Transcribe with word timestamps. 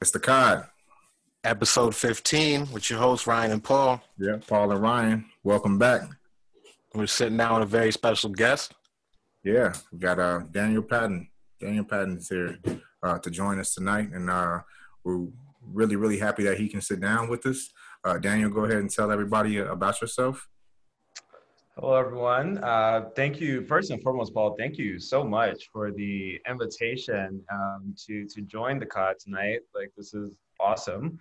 It's 0.00 0.12
the 0.12 0.18
COD. 0.18 0.64
Episode 1.44 1.94
15 1.94 2.72
with 2.72 2.88
your 2.88 2.98
hosts, 2.98 3.26
Ryan 3.26 3.52
and 3.52 3.62
Paul. 3.62 4.02
Yeah, 4.16 4.38
Paul 4.48 4.72
and 4.72 4.80
Ryan. 4.80 5.26
Welcome 5.44 5.76
back. 5.78 6.00
We're 6.94 7.06
sitting 7.06 7.36
down 7.36 7.60
with 7.60 7.64
a 7.64 7.70
very 7.70 7.92
special 7.92 8.30
guest. 8.30 8.72
Yeah, 9.44 9.74
we 9.92 9.98
got 9.98 10.18
uh, 10.18 10.40
Daniel 10.50 10.82
Patton. 10.82 11.28
Daniel 11.60 11.84
Patton's 11.84 12.30
here 12.30 12.56
uh, 13.02 13.18
to 13.18 13.30
join 13.30 13.60
us 13.60 13.74
tonight, 13.74 14.08
and 14.14 14.30
uh, 14.30 14.60
we're 15.04 15.26
really, 15.70 15.96
really 15.96 16.18
happy 16.18 16.44
that 16.44 16.56
he 16.56 16.66
can 16.66 16.80
sit 16.80 17.00
down 17.00 17.28
with 17.28 17.44
us. 17.44 17.68
Uh, 18.02 18.16
Daniel, 18.16 18.48
go 18.48 18.64
ahead 18.64 18.78
and 18.78 18.90
tell 18.90 19.12
everybody 19.12 19.58
about 19.58 20.00
yourself. 20.00 20.48
Hello, 21.80 21.94
everyone. 21.94 22.58
Uh, 22.62 23.06
thank 23.16 23.40
you, 23.40 23.64
first 23.64 23.90
and 23.90 24.02
foremost, 24.02 24.34
Paul. 24.34 24.54
Thank 24.58 24.76
you 24.76 24.98
so 24.98 25.24
much 25.24 25.70
for 25.72 25.90
the 25.90 26.38
invitation 26.46 27.42
um, 27.50 27.94
to 28.06 28.26
to 28.26 28.42
join 28.42 28.78
the 28.78 28.84
COD 28.84 29.14
tonight. 29.18 29.60
Like, 29.74 29.90
this 29.96 30.12
is 30.12 30.36
awesome. 30.60 31.18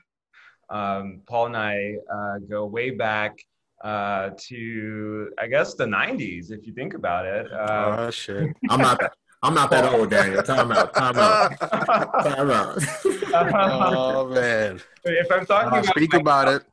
Um, 0.69 1.21
Paul 1.29 1.45
and 1.45 1.55
I 1.55 1.95
uh, 2.13 2.39
go 2.39 2.65
way 2.65 2.89
back 2.89 3.39
uh, 3.85 4.31
to, 4.37 5.31
I 5.39 5.47
guess, 5.47 5.75
the 5.75 5.85
'90s, 5.85 6.51
if 6.51 6.67
you 6.67 6.73
think 6.73 6.93
about 6.93 7.25
it. 7.25 7.49
Uh, 7.53 7.95
oh 7.97 8.11
shit! 8.11 8.53
I'm 8.69 8.81
not. 8.81 8.99
That, 8.99 9.13
I'm 9.41 9.53
not 9.53 9.71
that 9.71 9.85
old, 9.85 10.09
Daniel. 10.09 10.43
Time 10.43 10.73
out. 10.73 10.93
Time 10.93 11.17
out. 11.17 11.57
Time 11.61 12.51
out. 12.51 12.83
oh 13.95 14.27
man! 14.27 14.81
If 15.05 15.31
I'm 15.31 15.45
talking, 15.45 15.69
about 15.69 15.85
speak 15.85 16.13
about 16.15 16.49
it. 16.49 16.63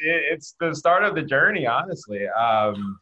It's 0.00 0.54
the 0.58 0.74
start 0.74 1.04
of 1.04 1.14
the 1.14 1.22
journey, 1.22 1.66
honestly. 1.66 2.26
Um, 2.28 2.98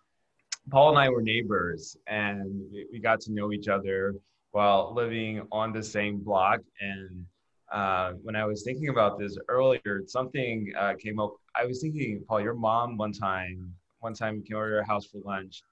Paul 0.70 0.90
and 0.90 0.98
I 0.98 1.08
were 1.08 1.22
neighbors, 1.22 1.96
and 2.06 2.64
we 2.92 2.98
got 2.98 3.20
to 3.22 3.32
know 3.32 3.52
each 3.52 3.68
other 3.68 4.14
while 4.52 4.92
living 4.94 5.42
on 5.52 5.72
the 5.72 5.82
same 5.82 6.18
block. 6.18 6.60
And 6.80 7.26
uh, 7.72 8.12
when 8.22 8.36
I 8.36 8.44
was 8.44 8.62
thinking 8.62 8.88
about 8.88 9.18
this 9.18 9.36
earlier, 9.48 10.02
something 10.06 10.72
uh, 10.78 10.94
came 10.98 11.20
up. 11.20 11.34
I 11.56 11.66
was 11.66 11.80
thinking, 11.80 12.24
Paul, 12.26 12.40
your 12.40 12.54
mom 12.54 12.96
one 12.96 13.12
time, 13.12 13.74
one 14.00 14.14
time 14.14 14.42
came 14.42 14.56
over 14.56 14.70
to 14.70 14.76
our 14.78 14.82
house 14.84 15.06
for 15.06 15.18
lunch. 15.24 15.62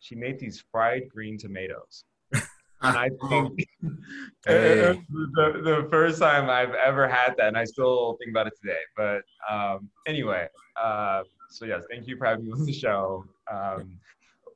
She 0.00 0.14
made 0.14 0.38
these 0.38 0.64
fried 0.72 1.08
green 1.08 1.38
tomatoes. 1.38 2.04
and 2.32 2.42
I 2.82 3.10
think 3.28 3.66
hey. 4.46 5.00
the, 5.10 5.60
the 5.62 5.88
first 5.90 6.18
time 6.18 6.48
I've 6.48 6.74
ever 6.74 7.08
had 7.08 7.34
that, 7.36 7.48
and 7.48 7.58
I 7.58 7.64
still 7.64 8.16
think 8.18 8.30
about 8.30 8.46
it 8.46 8.54
today. 8.60 8.80
But 8.96 9.22
um, 9.48 9.90
anyway, 10.06 10.48
uh, 10.82 11.22
so 11.50 11.66
yes, 11.66 11.84
thank 11.90 12.06
you 12.06 12.16
for 12.16 12.26
having 12.26 12.46
me 12.46 12.52
on 12.52 12.64
the 12.64 12.72
show. 12.72 13.24
Um, 13.52 13.98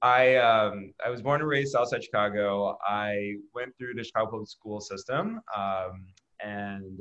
I 0.05 0.37
um, 0.37 0.93
I 1.05 1.09
was 1.09 1.23
born 1.23 1.41
and 1.41 1.49
raised 1.49 1.73
Southside 1.73 2.05
Chicago. 2.05 2.77
I 2.87 3.37
went 3.55 3.73
through 3.79 3.95
the 3.95 4.05
Chicago 4.05 4.33
public 4.33 4.49
school 4.51 4.79
system 4.79 5.41
um, 5.57 6.07
and 6.45 7.01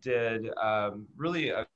did 0.00 0.48
um, 0.62 1.08
really 1.16 1.48
a, 1.48 1.66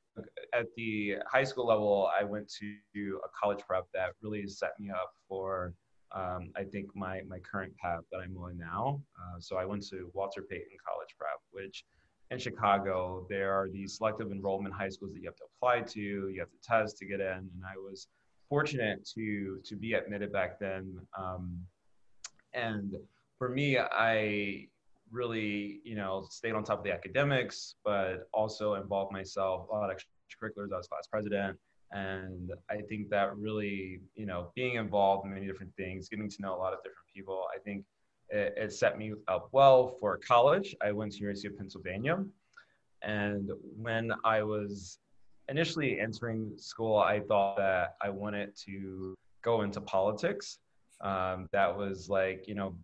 at 0.55 0.67
the 0.77 1.17
high 1.27 1.43
school 1.43 1.67
level. 1.67 2.09
I 2.17 2.23
went 2.23 2.49
to 2.61 3.21
a 3.25 3.29
college 3.37 3.65
prep 3.67 3.87
that 3.95 4.11
really 4.23 4.47
set 4.47 4.79
me 4.79 4.91
up 4.91 5.11
for 5.29 5.75
um, 6.15 6.53
I 6.57 6.62
think 6.62 6.87
my 6.95 7.23
my 7.27 7.41
current 7.41 7.77
path 7.77 8.03
that 8.12 8.19
I'm 8.19 8.37
on 8.37 8.57
now. 8.57 9.03
Uh, 9.21 9.41
so 9.41 9.57
I 9.57 9.65
went 9.65 9.84
to 9.89 10.09
Walter 10.15 10.43
Payton 10.49 10.79
College 10.89 11.17
Prep, 11.19 11.41
which 11.51 11.84
in 12.31 12.39
Chicago 12.39 13.27
there 13.29 13.53
are 13.53 13.69
these 13.69 13.97
selective 13.97 14.31
enrollment 14.31 14.73
high 14.73 14.89
schools 14.89 15.15
that 15.15 15.21
you 15.21 15.27
have 15.27 15.37
to 15.37 15.47
apply 15.57 15.81
to, 15.81 16.01
you 16.01 16.39
have 16.39 16.51
to 16.51 16.61
test 16.62 16.97
to 16.99 17.07
get 17.07 17.19
in, 17.19 17.27
and 17.27 17.62
I 17.65 17.77
was 17.77 18.07
fortunate 18.51 18.98
to 19.15 19.61
to 19.65 19.77
be 19.77 19.95
admitted 19.95 20.31
back 20.33 20.59
then. 20.61 20.98
Um, 21.17 21.59
and 22.53 22.97
for 23.39 23.48
me, 23.48 23.79
I 23.79 24.67
really, 25.11 25.81
you 25.84 25.97
know, 25.97 26.27
stayed 26.31 26.53
on 26.53 26.62
top 26.65 26.78
of 26.78 26.84
the 26.84 26.93
academics, 26.93 27.77
but 27.84 28.28
also 28.34 28.75
involved 28.75 29.12
myself 29.12 29.69
a 29.71 29.75
lot 29.75 29.91
of 29.91 29.97
extracurriculars. 29.97 30.73
I 30.73 30.77
was 30.77 30.89
class 30.89 31.06
president. 31.06 31.59
And 31.93 32.53
I 32.71 32.83
think 32.83 33.11
that 33.11 33.37
really, 33.37 34.01
you 34.15 34.27
know, 34.27 34.53
being 34.55 34.75
involved 34.77 35.27
in 35.27 35.34
many 35.34 35.47
different 35.47 35.75
things, 35.77 36.09
getting 36.09 36.28
to 36.28 36.43
know 36.43 36.55
a 36.55 36.61
lot 36.65 36.72
of 36.72 36.78
different 36.84 37.09
people, 37.12 37.47
I 37.55 37.59
think 37.59 37.84
it, 38.28 38.55
it 38.56 38.72
set 38.72 38.97
me 38.97 39.12
up 39.27 39.49
well 39.50 39.97
for 39.99 40.17
college. 40.19 40.77
I 40.82 40.93
went 40.93 41.12
to 41.12 41.19
University 41.19 41.49
of 41.49 41.59
Pennsylvania. 41.59 42.25
And 43.03 43.50
when 43.77 44.12
I 44.25 44.43
was 44.43 44.99
initially 45.50 46.00
entering 46.00 46.53
school, 46.56 46.97
I 46.97 47.21
thought 47.21 47.56
that 47.56 47.97
I 48.00 48.09
wanted 48.09 48.56
to 48.66 49.15
go 49.43 49.62
into 49.62 49.81
politics. 49.81 50.59
Um, 51.00 51.49
that 51.53 51.77
was 51.77 52.09
like, 52.09 52.47
you 52.47 52.55
know, 52.55 52.77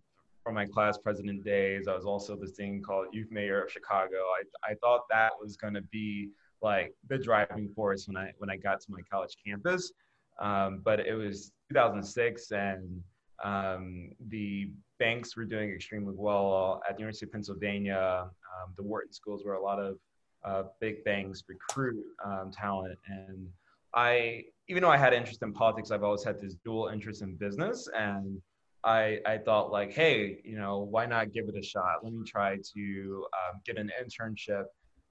from 0.43 0.55
my 0.55 0.65
class 0.65 0.97
president 0.97 1.43
days, 1.43 1.87
I 1.87 1.95
was 1.95 2.05
also 2.05 2.35
this 2.35 2.51
thing 2.51 2.81
called 2.81 3.07
youth 3.13 3.31
mayor 3.31 3.63
of 3.63 3.71
Chicago. 3.71 4.17
I, 4.17 4.71
I 4.71 4.75
thought 4.75 5.01
that 5.09 5.31
was 5.41 5.55
going 5.57 5.73
to 5.73 5.81
be 5.81 6.29
like 6.61 6.93
the 7.09 7.17
driving 7.17 7.69
force 7.69 8.07
when 8.07 8.17
I 8.17 8.31
when 8.37 8.49
I 8.49 8.57
got 8.57 8.81
to 8.81 8.87
my 8.91 9.01
college 9.11 9.35
campus. 9.45 9.91
Um, 10.39 10.81
but 10.83 10.99
it 10.99 11.15
was 11.15 11.51
2006, 11.69 12.51
and 12.51 13.01
um, 13.43 14.11
the 14.29 14.71
banks 14.99 15.35
were 15.35 15.45
doing 15.45 15.71
extremely 15.71 16.13
well 16.15 16.81
at 16.87 16.95
the 16.95 17.01
University 17.01 17.25
of 17.25 17.31
Pennsylvania. 17.31 18.25
Um, 18.27 18.73
the 18.75 18.83
Wharton 18.83 19.11
schools 19.11 19.43
were 19.45 19.55
a 19.55 19.61
lot 19.61 19.79
of 19.79 19.97
uh, 20.43 20.63
big 20.79 21.03
banks 21.03 21.43
recruit 21.47 22.03
um, 22.25 22.51
talent. 22.51 22.97
And 23.07 23.47
I, 23.93 24.43
even 24.69 24.83
though 24.83 24.89
I 24.89 24.97
had 24.97 25.13
interest 25.13 25.41
in 25.43 25.53
politics, 25.53 25.91
I've 25.91 26.03
always 26.03 26.23
had 26.23 26.41
this 26.41 26.55
dual 26.63 26.89
interest 26.93 27.21
in 27.21 27.35
business. 27.35 27.87
And 27.97 28.41
I, 28.83 29.19
I 29.25 29.37
thought 29.37 29.71
like, 29.71 29.91
hey, 29.91 30.39
you 30.43 30.57
know, 30.57 30.79
why 30.79 31.05
not 31.05 31.33
give 31.33 31.49
it 31.49 31.57
a 31.57 31.63
shot? 31.63 32.03
Let 32.03 32.13
me 32.13 32.23
try 32.25 32.57
to 32.75 33.25
um, 33.33 33.61
get 33.65 33.77
an 33.77 33.91
internship 34.01 34.65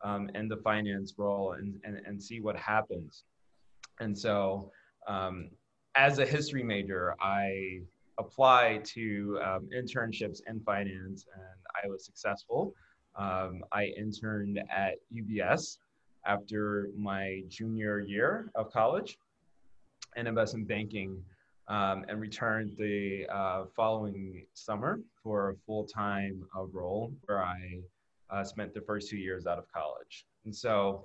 um, 0.04 0.30
in 0.34 0.48
the 0.48 0.56
finance 0.58 1.14
role 1.16 1.52
and, 1.52 1.74
and, 1.84 2.00
and 2.06 2.22
see 2.22 2.40
what 2.40 2.56
happens. 2.56 3.24
And 4.00 4.16
so 4.16 4.70
um, 5.08 5.50
as 5.94 6.18
a 6.18 6.26
history 6.26 6.62
major, 6.62 7.14
I 7.20 7.80
applied 8.18 8.84
to 8.84 9.38
um, 9.44 9.68
internships 9.76 10.40
in 10.46 10.60
finance 10.60 11.26
and 11.34 11.44
I 11.84 11.88
was 11.88 12.04
successful. 12.04 12.74
Um, 13.16 13.64
I 13.72 13.92
interned 13.96 14.60
at 14.70 14.94
UBS 15.14 15.78
after 16.26 16.90
my 16.96 17.42
junior 17.48 18.00
year 18.00 18.50
of 18.54 18.72
college 18.72 19.18
in 20.16 20.26
investment 20.26 20.68
banking 20.68 21.22
um, 21.68 22.04
and 22.08 22.20
returned 22.20 22.76
the 22.78 23.26
uh, 23.32 23.64
following 23.74 24.44
summer 24.54 25.00
for 25.22 25.50
a 25.50 25.54
full-time 25.66 26.44
uh, 26.56 26.64
role 26.66 27.12
where 27.24 27.42
I 27.42 27.80
uh, 28.30 28.44
spent 28.44 28.74
the 28.74 28.80
first 28.80 29.08
two 29.08 29.18
years 29.18 29.46
out 29.46 29.58
of 29.58 29.64
college. 29.72 30.26
And 30.44 30.54
so 30.54 31.04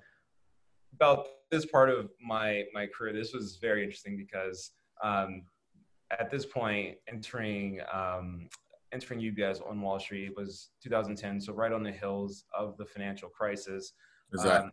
about 0.94 1.27
this 1.50 1.66
part 1.66 1.89
of 1.89 2.09
my, 2.23 2.63
my 2.73 2.88
career, 2.88 3.13
this 3.13 3.33
was 3.33 3.57
very 3.57 3.83
interesting 3.83 4.17
because 4.17 4.71
um, 5.03 5.44
at 6.19 6.29
this 6.29 6.45
point, 6.45 6.97
entering 7.07 7.79
um, 7.91 8.50
entering 8.94 9.19
you 9.19 9.31
guys 9.31 9.59
on 9.62 9.81
Wall 9.81 10.00
Street 10.00 10.34
was 10.35 10.69
2010, 10.84 11.41
so 11.41 11.53
right 11.53 11.72
on 11.72 11.84
the 11.84 11.91
heels 11.91 12.46
of 12.57 12.78
the 12.78 12.85
financial 12.85 13.29
crisis. 13.29 13.94
Exactly. 14.34 14.68
Um, 14.68 14.72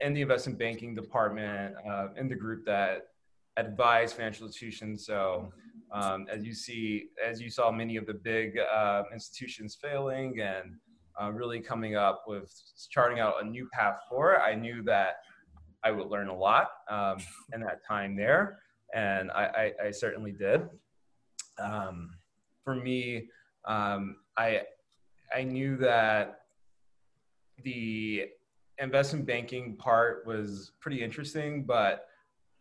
in 0.00 0.14
the 0.14 0.22
investment 0.22 0.58
banking 0.58 0.94
department, 0.94 1.74
uh, 1.88 2.08
in 2.16 2.28
the 2.28 2.34
group 2.34 2.64
that 2.66 3.08
advise 3.56 4.12
financial 4.12 4.46
institutions. 4.46 5.06
So, 5.06 5.52
um, 5.92 6.26
as 6.30 6.44
you 6.44 6.54
see, 6.54 7.06
as 7.24 7.40
you 7.40 7.50
saw, 7.50 7.70
many 7.70 7.96
of 7.96 8.06
the 8.06 8.14
big 8.14 8.58
uh, 8.58 9.04
institutions 9.12 9.78
failing 9.80 10.40
and 10.40 10.74
uh, 11.20 11.30
really 11.30 11.60
coming 11.60 11.94
up 11.94 12.24
with 12.26 12.52
charting 12.90 13.20
out 13.20 13.42
a 13.42 13.46
new 13.46 13.68
path 13.72 14.00
forward. 14.08 14.40
I 14.40 14.54
knew 14.54 14.82
that 14.84 15.16
I 15.84 15.92
would 15.92 16.08
learn 16.08 16.28
a 16.28 16.36
lot 16.36 16.68
um, 16.90 17.18
in 17.52 17.60
that 17.60 17.84
time 17.86 18.16
there, 18.16 18.58
and 18.94 19.30
I, 19.30 19.72
I, 19.80 19.86
I 19.86 19.90
certainly 19.90 20.32
did. 20.32 20.62
Um, 21.62 22.10
for 22.64 22.74
me, 22.74 23.28
um, 23.66 24.16
I 24.36 24.62
I 25.34 25.42
knew 25.42 25.76
that 25.78 26.40
the 27.62 28.28
investment 28.78 29.26
banking 29.26 29.76
part 29.76 30.26
was 30.26 30.72
pretty 30.80 31.02
interesting, 31.02 31.64
but 31.64 32.06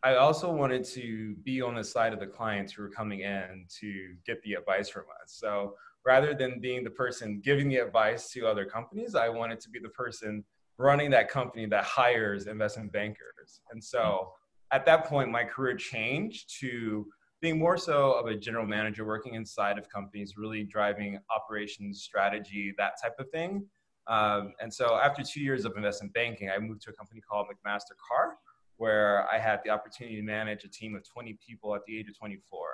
I 0.03 0.15
also 0.15 0.51
wanted 0.51 0.83
to 0.85 1.35
be 1.43 1.61
on 1.61 1.75
the 1.75 1.83
side 1.83 2.13
of 2.13 2.19
the 2.19 2.27
clients 2.27 2.73
who 2.73 2.83
were 2.83 2.89
coming 2.89 3.21
in 3.21 3.65
to 3.79 4.15
get 4.25 4.41
the 4.43 4.53
advice 4.53 4.89
from 4.89 5.03
us. 5.21 5.31
So 5.31 5.75
rather 6.05 6.33
than 6.33 6.59
being 6.59 6.83
the 6.83 6.89
person 6.89 7.41
giving 7.43 7.69
the 7.69 7.77
advice 7.77 8.29
to 8.33 8.45
other 8.45 8.65
companies, 8.65 9.15
I 9.15 9.29
wanted 9.29 9.59
to 9.61 9.69
be 9.69 9.79
the 9.79 9.89
person 9.89 10.43
running 10.77 11.09
that 11.11 11.29
company 11.29 11.65
that 11.67 11.85
hires 11.85 12.47
investment 12.47 12.91
bankers. 12.91 13.61
And 13.71 13.81
so 13.81 14.33
at 14.71 14.85
that 14.85 15.05
point, 15.05 15.31
my 15.31 15.43
career 15.43 15.77
changed 15.77 16.59
to 16.59 17.07
being 17.43 17.59
more 17.59 17.77
so 17.77 18.13
of 18.13 18.27
a 18.27 18.35
general 18.35 18.65
manager 18.65 19.03
working 19.03 19.33
inside 19.33 19.77
of 19.77 19.89
companies, 19.89 20.35
really 20.37 20.63
driving 20.63 21.19
operations, 21.35 22.01
strategy, 22.01 22.73
that 22.77 22.93
type 23.03 23.15
of 23.19 23.29
thing. 23.31 23.65
Um, 24.07 24.53
and 24.61 24.73
so 24.73 24.95
after 24.95 25.23
two 25.23 25.41
years 25.41 25.65
of 25.65 25.73
investment 25.75 26.13
banking, 26.13 26.49
I 26.49 26.57
moved 26.57 26.83
to 26.83 26.91
a 26.91 26.93
company 26.93 27.19
called 27.19 27.47
McMaster 27.47 27.97
Carr, 28.07 28.37
where 28.77 29.27
I 29.29 29.39
had 29.39 29.59
the 29.65 29.71
opportunity 29.71 30.15
to 30.15 30.21
manage 30.21 30.63
a 30.63 30.69
team 30.69 30.95
of 30.95 31.03
20 31.03 31.37
people 31.45 31.75
at 31.75 31.81
the 31.85 31.99
age 31.99 32.07
of 32.07 32.17
24. 32.17 32.65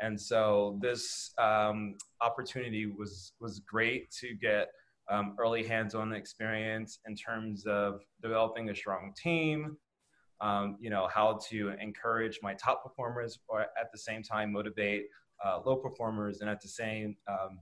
And 0.00 0.18
so 0.18 0.78
this 0.80 1.34
um, 1.36 1.96
opportunity 2.22 2.86
was 2.86 3.32
was 3.40 3.60
great 3.60 4.10
to 4.20 4.34
get 4.34 4.68
um, 5.10 5.36
early 5.38 5.64
hands-on 5.66 6.14
experience 6.14 6.98
in 7.06 7.14
terms 7.14 7.66
of 7.66 8.00
developing 8.22 8.70
a 8.70 8.74
strong 8.74 9.12
team, 9.22 9.76
um, 10.40 10.76
you 10.80 10.90
know, 10.90 11.08
how 11.12 11.38
to 11.48 11.74
encourage 11.80 12.38
my 12.42 12.54
top 12.54 12.82
performers 12.82 13.38
or 13.48 13.62
at 13.62 13.90
the 13.92 13.98
same 13.98 14.22
time 14.22 14.52
motivate 14.52 15.06
uh, 15.44 15.60
low 15.64 15.76
performers 15.76 16.40
and 16.40 16.50
at 16.50 16.60
the 16.60 16.68
same 16.68 17.16
um, 17.28 17.58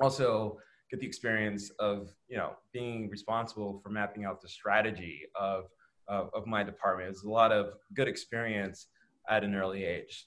also 0.00 0.58
get 0.90 1.00
the 1.00 1.06
experience 1.06 1.70
of, 1.78 2.12
you 2.28 2.36
know, 2.36 2.52
being 2.72 3.08
responsible 3.08 3.80
for 3.82 3.90
mapping 3.90 4.24
out 4.24 4.40
the 4.40 4.48
strategy 4.48 5.22
of, 5.34 5.64
of, 6.08 6.30
of 6.34 6.46
my 6.46 6.62
department. 6.62 7.10
It's 7.10 7.24
a 7.24 7.28
lot 7.28 7.52
of 7.52 7.74
good 7.94 8.08
experience 8.08 8.88
at 9.28 9.44
an 9.44 9.54
early 9.54 9.84
age. 9.84 10.26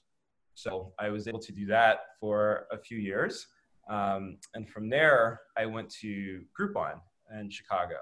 So 0.54 0.92
I 0.98 1.08
was 1.10 1.28
able 1.28 1.38
to 1.40 1.52
do 1.52 1.66
that 1.66 2.00
for 2.18 2.66
a 2.72 2.78
few 2.78 2.98
years. 2.98 3.46
Um, 3.88 4.38
and 4.54 4.68
from 4.68 4.88
there, 4.88 5.40
I 5.56 5.66
went 5.66 5.88
to 6.02 6.42
Groupon 6.58 7.00
in 7.38 7.50
Chicago. 7.50 7.96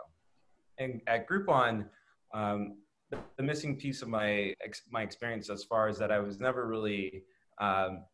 And 0.79 1.01
at 1.07 1.29
Groupon, 1.29 1.87
um, 2.35 2.79
the, 3.11 3.43
missing 3.43 3.77
piece 3.77 4.03
of 4.03 4.09
my 4.09 4.55
ex, 4.65 4.83
my 4.91 5.03
experience 5.03 5.51
as 5.51 5.65
far 5.65 5.89
as 5.89 5.99
that 5.99 6.11
I 6.11 6.19
was 6.19 6.41
never 6.41 6.67
really 6.67 7.23
um, 7.61 8.05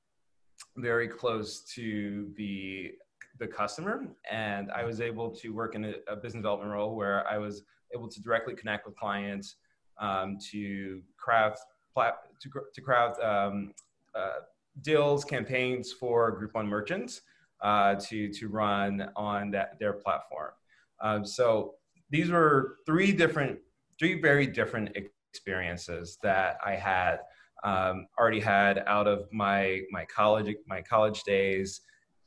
very 0.76 1.08
close 1.08 1.62
to 1.74 2.30
the 2.36 2.92
the 3.38 3.46
customer, 3.46 4.06
and 4.30 4.70
I 4.70 4.84
was 4.84 5.00
able 5.00 5.30
to 5.30 5.48
work 5.50 5.74
in 5.74 5.84
a, 5.86 5.94
a 6.06 6.16
business 6.16 6.42
development 6.42 6.70
role 6.70 6.94
where 6.94 7.26
I 7.26 7.38
was 7.38 7.62
able 7.94 8.08
to 8.08 8.20
directly 8.20 8.54
connect 8.54 8.86
with 8.86 8.94
clients 8.96 9.56
um, 9.98 10.38
to 10.50 11.00
craft 11.16 11.60
to, 11.96 12.50
to 12.74 12.80
craft 12.80 13.20
um, 13.22 13.72
uh, 14.14 14.40
deals 14.82 15.24
campaigns 15.24 15.92
for 15.92 16.38
Groupon 16.38 16.66
merchants 16.66 17.22
uh, 17.62 17.94
to 17.96 18.32
to 18.32 18.48
run 18.48 19.08
on 19.16 19.50
that 19.52 19.78
their 19.78 19.92
platform. 19.92 20.52
Um, 21.00 21.24
so 21.24 21.74
these 22.10 22.30
were 22.30 22.76
three 22.86 23.12
different, 23.12 23.58
three 24.02 24.20
very 24.20 24.48
different 24.48 24.90
experiences 24.96 26.18
that 26.24 26.58
I 26.66 26.74
had 26.74 27.18
um, 27.62 28.08
already 28.18 28.40
had 28.40 28.82
out 28.88 29.06
of 29.06 29.32
my 29.32 29.82
my 29.92 30.04
college 30.06 30.52
my 30.66 30.82
college 30.82 31.22
days, 31.22 31.80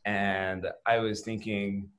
and 0.05 0.67
I 0.85 0.99
was 0.99 1.19
thinking, 1.19 1.89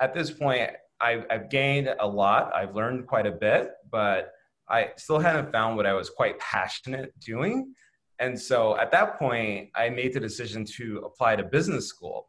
at 0.00 0.14
this 0.14 0.30
point, 0.30 0.70
I've, 1.02 1.26
I've 1.30 1.50
gained 1.50 1.94
a 2.00 2.06
lot. 2.06 2.54
I've 2.54 2.74
learned 2.74 3.06
quite 3.06 3.26
a 3.26 3.32
bit, 3.32 3.72
but 3.92 4.32
I 4.70 4.92
still 4.96 5.18
hadn't 5.18 5.52
found 5.52 5.76
what 5.76 5.84
I 5.84 5.92
was 5.92 6.08
quite 6.08 6.38
passionate 6.38 7.12
doing. 7.20 7.74
And 8.20 8.40
so 8.40 8.78
at 8.78 8.90
that 8.92 9.18
point, 9.18 9.68
I 9.76 9.90
made 9.90 10.14
the 10.14 10.20
decision 10.20 10.64
to 10.76 11.02
apply 11.04 11.36
to 11.36 11.44
business 11.44 11.86
school 11.86 12.28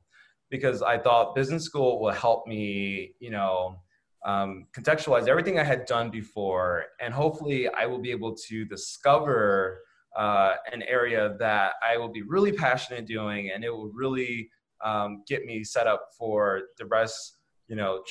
because 0.49 0.81
I 0.81 0.97
thought 0.97 1.33
business 1.33 1.63
school 1.63 2.01
will 2.01 2.11
help 2.11 2.45
me, 2.45 3.13
you 3.19 3.31
know, 3.31 3.79
um, 4.25 4.67
contextualize 4.77 5.27
everything 5.27 5.59
I 5.59 5.63
had 5.63 5.85
done 5.85 6.09
before, 6.09 6.85
and 6.99 7.13
hopefully 7.13 7.69
I 7.69 7.85
will 7.85 7.99
be 7.99 8.11
able 8.11 8.35
to 8.47 8.65
discover 8.65 9.81
uh, 10.17 10.55
an 10.71 10.83
area 10.83 11.35
that 11.39 11.73
I 11.87 11.97
will 11.97 12.09
be 12.09 12.23
really 12.23 12.51
passionate 12.51 13.05
doing, 13.05 13.51
and 13.53 13.63
it 13.63 13.69
will 13.69 13.91
really 13.93 14.49
um, 14.83 15.23
get 15.27 15.45
me 15.45 15.63
set 15.63 15.87
up 15.87 16.09
for 16.17 16.61
the 16.77 16.85
rest, 16.85 17.37
you 17.67 17.75
know, 17.75 18.03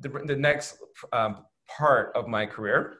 the, 0.00 0.08
the 0.08 0.36
next 0.36 0.78
um, 1.12 1.44
part 1.68 2.12
of 2.14 2.28
my 2.28 2.46
career. 2.46 2.98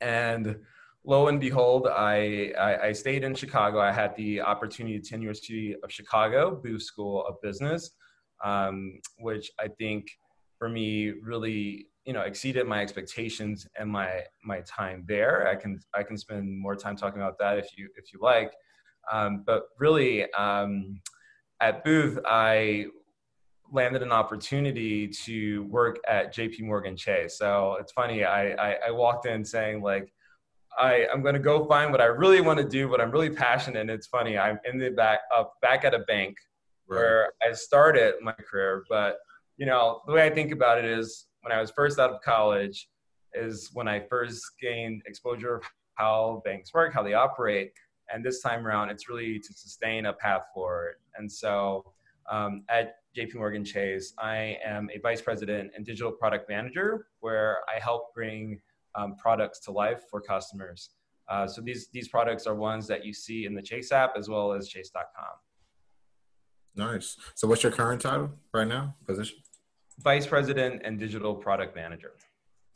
And 0.00 0.56
lo 1.04 1.28
and 1.28 1.40
behold, 1.40 1.86
I, 1.86 2.52
I, 2.58 2.76
I, 2.88 2.92
stayed 2.92 3.24
in 3.24 3.34
Chicago. 3.34 3.80
I 3.80 3.92
had 3.92 4.14
the 4.16 4.40
opportunity 4.40 4.98
to 4.98 5.06
attend 5.06 5.22
University 5.22 5.74
of 5.82 5.92
Chicago 5.92 6.60
Booth 6.62 6.82
School 6.82 7.24
of 7.26 7.40
Business, 7.42 7.90
um, 8.44 8.98
which 9.18 9.50
I 9.58 9.68
think 9.78 10.10
for 10.60 10.68
me 10.68 11.10
really 11.10 11.88
you 12.04 12.12
know 12.12 12.20
exceeded 12.20 12.66
my 12.68 12.80
expectations 12.80 13.66
and 13.78 13.90
my 13.90 14.22
my 14.44 14.60
time 14.60 15.04
there. 15.08 15.48
I 15.48 15.56
can 15.56 15.80
I 15.94 16.04
can 16.04 16.16
spend 16.16 16.56
more 16.56 16.76
time 16.76 16.96
talking 16.96 17.20
about 17.20 17.38
that 17.40 17.58
if 17.58 17.76
you 17.76 17.88
if 17.96 18.12
you 18.12 18.20
like. 18.22 18.52
Um, 19.10 19.42
but 19.44 19.64
really, 19.78 20.32
um, 20.34 21.00
at 21.60 21.84
Booth, 21.84 22.18
I 22.26 22.86
landed 23.72 24.02
an 24.02 24.12
opportunity 24.12 25.08
to 25.08 25.64
work 25.64 25.98
at 26.08 26.34
JP 26.34 26.62
Morgan 26.62 26.96
Chase. 26.96 27.38
So 27.38 27.76
it's 27.80 27.92
funny, 27.92 28.24
I, 28.24 28.52
I, 28.52 28.76
I 28.88 28.90
walked 28.90 29.26
in 29.26 29.44
saying 29.44 29.80
like, 29.82 30.12
I, 30.78 31.06
I'm 31.12 31.22
going 31.22 31.34
to 31.34 31.40
go 31.40 31.66
find 31.66 31.92
what 31.92 32.00
I 32.00 32.06
really 32.06 32.40
want 32.40 32.58
to 32.58 32.64
do, 32.64 32.88
what 32.88 33.00
I'm 33.00 33.10
really 33.10 33.30
passionate. 33.30 33.80
And 33.80 33.90
it's 33.90 34.06
funny, 34.06 34.38
I'm 34.38 34.58
in 34.70 34.78
the 34.78 34.90
back 34.90 35.20
up 35.36 35.54
back 35.62 35.84
at 35.84 35.94
a 35.94 36.00
bank 36.00 36.36
right. 36.88 36.98
where 36.98 37.32
I 37.42 37.52
started 37.52 38.14
my 38.22 38.32
career. 38.32 38.84
But 38.88 39.16
you 39.60 39.66
know, 39.66 40.00
the 40.06 40.14
way 40.14 40.24
I 40.24 40.30
think 40.30 40.52
about 40.52 40.78
it 40.78 40.86
is 40.86 41.26
when 41.42 41.52
I 41.52 41.60
was 41.60 41.70
first 41.70 41.98
out 41.98 42.10
of 42.10 42.22
college, 42.22 42.88
is 43.34 43.70
when 43.74 43.86
I 43.86 44.00
first 44.00 44.42
gained 44.60 45.02
exposure 45.06 45.56
of 45.56 45.62
how 45.96 46.40
banks 46.46 46.72
work, 46.72 46.94
how 46.94 47.02
they 47.02 47.12
operate. 47.12 47.72
And 48.12 48.24
this 48.24 48.40
time 48.40 48.66
around, 48.66 48.88
it's 48.88 49.08
really 49.08 49.38
to 49.38 49.52
sustain 49.52 50.06
a 50.06 50.14
path 50.14 50.44
forward. 50.54 50.94
And 51.16 51.30
so 51.30 51.92
um, 52.30 52.64
at 52.70 52.94
JP 53.14 53.34
Morgan 53.34 53.62
Chase, 53.62 54.14
I 54.18 54.56
am 54.64 54.88
a 54.94 54.98
vice 54.98 55.20
president 55.20 55.72
and 55.76 55.84
digital 55.84 56.10
product 56.10 56.48
manager 56.48 57.08
where 57.20 57.58
I 57.68 57.78
help 57.78 58.14
bring 58.14 58.58
um, 58.94 59.14
products 59.16 59.60
to 59.66 59.72
life 59.72 60.04
for 60.10 60.22
customers. 60.22 60.90
Uh, 61.28 61.46
so 61.46 61.60
these, 61.60 61.88
these 61.92 62.08
products 62.08 62.46
are 62.46 62.54
ones 62.54 62.86
that 62.88 63.04
you 63.04 63.12
see 63.12 63.44
in 63.44 63.54
the 63.54 63.62
Chase 63.62 63.92
app 63.92 64.14
as 64.16 64.26
well 64.26 64.54
as 64.54 64.68
chase.com. 64.68 65.36
Nice. 66.74 67.18
So 67.34 67.46
what's 67.46 67.62
your 67.62 67.72
current 67.72 68.00
title 68.00 68.30
right 68.54 68.66
now, 68.66 68.94
position? 69.06 69.36
Vice 70.02 70.26
president 70.26 70.82
and 70.84 70.98
digital 70.98 71.34
product 71.34 71.74
manager. 71.76 72.12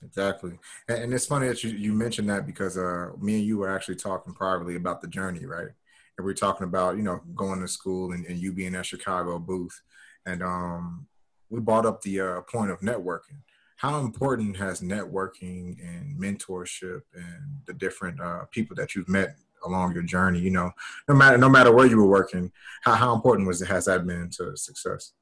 Exactly. 0.02 0.58
And, 0.88 1.04
and 1.04 1.14
it's 1.14 1.26
funny 1.26 1.48
that 1.48 1.64
you, 1.64 1.70
you 1.70 1.92
mentioned 1.92 2.28
that 2.28 2.46
because 2.46 2.76
uh, 2.76 3.10
me 3.18 3.36
and 3.36 3.46
you 3.46 3.58
were 3.58 3.74
actually 3.74 3.96
talking 3.96 4.34
privately 4.34 4.76
about 4.76 5.00
the 5.00 5.08
journey, 5.08 5.46
right? 5.46 5.68
And 6.16 6.24
we 6.24 6.30
are 6.30 6.36
talking 6.36 6.64
about, 6.64 6.96
you 6.96 7.02
know, 7.02 7.20
going 7.34 7.60
to 7.60 7.68
school 7.68 8.12
and, 8.12 8.24
and 8.26 8.38
you 8.38 8.52
being 8.52 8.74
at 8.74 8.86
Chicago 8.86 9.38
booth 9.38 9.80
and 10.26 10.42
um, 10.42 11.06
we 11.50 11.60
brought 11.60 11.86
up 11.86 12.02
the 12.02 12.20
uh, 12.20 12.40
point 12.42 12.70
of 12.70 12.80
networking. 12.80 13.40
How 13.76 14.00
important 14.00 14.56
has 14.56 14.80
networking 14.80 15.76
and 15.80 16.18
mentorship 16.18 17.02
and 17.14 17.60
the 17.66 17.74
different 17.74 18.20
uh, 18.20 18.44
people 18.50 18.76
that 18.76 18.94
you've 18.94 19.08
met 19.08 19.36
along 19.64 19.94
your 19.94 20.02
journey? 20.02 20.40
You 20.40 20.50
know, 20.50 20.70
no 21.08 21.14
matter 21.14 21.36
no 21.36 21.48
matter 21.48 21.72
where 21.72 21.86
you 21.86 21.96
were 21.96 22.06
working, 22.06 22.50
how 22.82 22.94
how 22.94 23.14
important 23.14 23.46
was 23.46 23.60
it 23.60 23.68
has 23.68 23.84
that 23.86 24.06
been 24.06 24.30
to 24.36 24.56
success? 24.56 25.12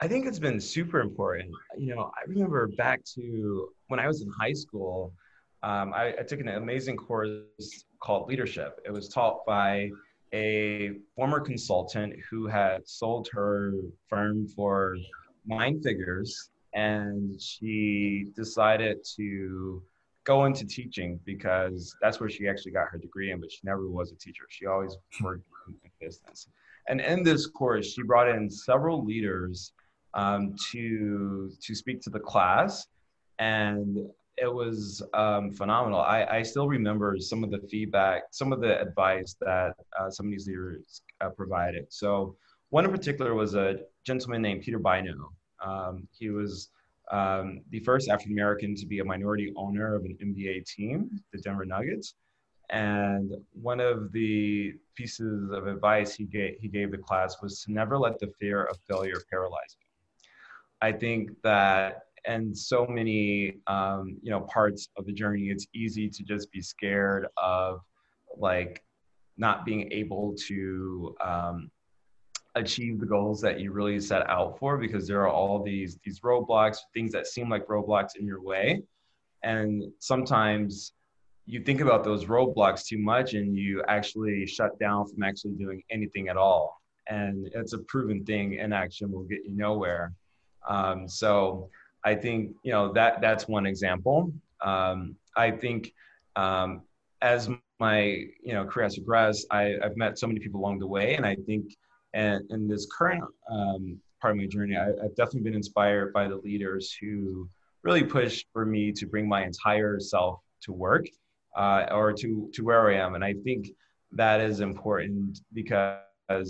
I 0.00 0.08
think 0.08 0.26
it's 0.26 0.38
been 0.38 0.60
super 0.60 1.00
important. 1.00 1.50
You 1.78 1.94
know, 1.94 2.10
I 2.16 2.28
remember 2.28 2.68
back 2.76 3.04
to 3.14 3.68
when 3.88 4.00
I 4.00 4.06
was 4.06 4.22
in 4.22 4.30
high 4.30 4.52
school. 4.52 5.12
Um, 5.62 5.94
I, 5.94 6.08
I 6.18 6.22
took 6.22 6.40
an 6.40 6.48
amazing 6.48 6.96
course 6.96 7.84
called 8.00 8.28
leadership. 8.28 8.80
It 8.84 8.92
was 8.92 9.08
taught 9.08 9.46
by 9.46 9.90
a 10.34 10.92
former 11.14 11.40
consultant 11.40 12.14
who 12.28 12.46
had 12.46 12.86
sold 12.86 13.28
her 13.32 13.72
firm 14.08 14.48
for 14.48 14.96
nine 15.46 15.80
figures 15.80 16.50
and 16.74 17.40
she 17.40 18.26
decided 18.34 18.98
to 19.16 19.80
go 20.24 20.46
into 20.46 20.66
teaching 20.66 21.20
because 21.24 21.94
that's 22.02 22.18
where 22.18 22.28
she 22.28 22.48
actually 22.48 22.72
got 22.72 22.88
her 22.88 22.98
degree 22.98 23.30
in 23.30 23.38
but 23.38 23.52
she 23.52 23.60
never 23.62 23.88
was 23.88 24.10
a 24.10 24.16
teacher 24.16 24.44
she 24.48 24.66
always 24.66 24.96
worked 25.22 25.44
in 25.68 25.90
business 26.00 26.48
and 26.88 27.00
in 27.00 27.22
this 27.22 27.46
course 27.46 27.92
she 27.92 28.02
brought 28.02 28.28
in 28.28 28.50
several 28.50 29.04
leaders 29.04 29.72
um, 30.14 30.54
to 30.72 31.50
to 31.62 31.74
speak 31.74 32.00
to 32.02 32.10
the 32.10 32.20
class 32.20 32.86
and 33.38 33.98
it 34.36 34.52
was 34.52 35.02
um, 35.14 35.52
phenomenal. 35.52 36.00
I, 36.00 36.24
I 36.24 36.42
still 36.42 36.66
remember 36.66 37.16
some 37.18 37.44
of 37.44 37.50
the 37.50 37.60
feedback, 37.70 38.24
some 38.32 38.52
of 38.52 38.60
the 38.60 38.80
advice 38.80 39.36
that 39.40 39.74
uh, 39.98 40.10
some 40.10 40.26
of 40.26 40.32
these 40.32 40.48
leaders 40.48 41.02
uh, 41.20 41.28
provided. 41.30 41.86
So 41.92 42.36
one 42.70 42.84
in 42.84 42.90
particular 42.90 43.34
was 43.34 43.54
a 43.54 43.80
gentleman 44.04 44.42
named 44.42 44.62
Peter 44.62 44.78
Bynum. 44.78 45.28
Um, 45.64 46.08
he 46.10 46.30
was 46.30 46.70
um, 47.12 47.60
the 47.70 47.80
first 47.80 48.08
African 48.08 48.32
American 48.32 48.74
to 48.76 48.86
be 48.86 48.98
a 48.98 49.04
minority 49.04 49.52
owner 49.56 49.94
of 49.94 50.04
an 50.04 50.16
NBA 50.22 50.66
team, 50.66 51.10
the 51.32 51.38
Denver 51.38 51.64
Nuggets. 51.64 52.14
And 52.70 53.32
one 53.52 53.78
of 53.78 54.10
the 54.12 54.72
pieces 54.96 55.50
of 55.52 55.66
advice 55.66 56.14
he 56.14 56.24
gave, 56.24 56.56
he 56.58 56.68
gave 56.68 56.90
the 56.90 56.98
class 56.98 57.36
was 57.42 57.62
to 57.64 57.72
never 57.72 57.98
let 57.98 58.18
the 58.18 58.32
fear 58.40 58.64
of 58.64 58.78
failure 58.88 59.20
paralyze 59.30 59.76
you. 59.78 59.83
I 60.80 60.92
think 60.92 61.30
that 61.42 62.02
and 62.26 62.56
so 62.56 62.86
many 62.86 63.58
um, 63.66 64.16
you 64.22 64.30
know 64.30 64.40
parts 64.40 64.88
of 64.96 65.06
the 65.06 65.12
journey 65.12 65.48
it's 65.48 65.66
easy 65.74 66.08
to 66.08 66.22
just 66.22 66.50
be 66.50 66.62
scared 66.62 67.26
of 67.36 67.80
like 68.36 68.82
not 69.36 69.64
being 69.64 69.90
able 69.92 70.34
to 70.46 71.14
um, 71.22 71.70
achieve 72.54 73.00
the 73.00 73.06
goals 73.06 73.40
that 73.40 73.58
you 73.60 73.72
really 73.72 74.00
set 74.00 74.28
out 74.28 74.58
for 74.58 74.78
because 74.78 75.08
there 75.08 75.20
are 75.22 75.28
all 75.28 75.62
these 75.62 75.98
these 76.04 76.20
roadblocks 76.20 76.78
things 76.92 77.12
that 77.12 77.26
seem 77.26 77.48
like 77.48 77.66
roadblocks 77.66 78.16
in 78.18 78.26
your 78.26 78.42
way. 78.42 78.82
And 79.42 79.82
sometimes 79.98 80.92
you 81.46 81.60
think 81.60 81.80
about 81.80 82.04
those 82.04 82.24
roadblocks 82.24 82.86
too 82.86 82.98
much 82.98 83.34
and 83.34 83.56
you 83.56 83.82
actually 83.88 84.46
shut 84.46 84.78
down 84.78 85.06
from 85.06 85.22
actually 85.22 85.52
doing 85.52 85.82
anything 85.90 86.28
at 86.28 86.36
all. 86.36 86.80
And 87.08 87.50
it's 87.54 87.74
a 87.74 87.78
proven 87.78 88.24
thing 88.24 88.54
inaction 88.54 89.12
will 89.12 89.24
get 89.24 89.44
you 89.44 89.54
nowhere 89.54 90.14
um, 90.68 91.08
so 91.08 91.68
I 92.04 92.14
think 92.14 92.54
you 92.62 92.72
know 92.72 92.92
that 92.92 93.20
that's 93.20 93.48
one 93.48 93.66
example. 93.66 94.32
Um, 94.60 95.16
I 95.36 95.50
think 95.50 95.92
um, 96.36 96.82
as 97.22 97.48
my 97.80 98.00
you 98.42 98.52
know 98.52 98.64
career 98.64 98.84
has 98.84 98.96
progressed, 98.96 99.46
I, 99.50 99.76
have 99.82 99.96
met 99.96 100.18
so 100.18 100.26
many 100.26 100.40
people 100.40 100.60
along 100.60 100.78
the 100.78 100.86
way, 100.86 101.14
and 101.14 101.26
I 101.26 101.36
think 101.46 101.74
and 102.12 102.44
in 102.50 102.68
this 102.68 102.86
current 102.96 103.24
um, 103.50 103.98
part 104.20 104.32
of 104.32 104.38
my 104.38 104.46
journey, 104.46 104.76
I, 104.76 104.86
have 104.86 105.16
definitely 105.16 105.42
been 105.42 105.54
inspired 105.54 106.12
by 106.12 106.28
the 106.28 106.36
leaders 106.36 106.96
who 107.00 107.48
really 107.82 108.04
pushed 108.04 108.46
for 108.52 108.64
me 108.64 108.92
to 108.92 109.06
bring 109.06 109.28
my 109.28 109.44
entire 109.44 109.98
self 110.00 110.40
to 110.62 110.72
work 110.72 111.06
uh, 111.56 111.86
or 111.90 112.12
to 112.12 112.50
to 112.52 112.64
where 112.64 112.90
I 112.90 112.96
am, 112.96 113.14
and 113.14 113.24
I 113.24 113.34
think 113.44 113.70
that 114.12 114.40
is 114.40 114.60
important 114.60 115.40
because 115.52 115.98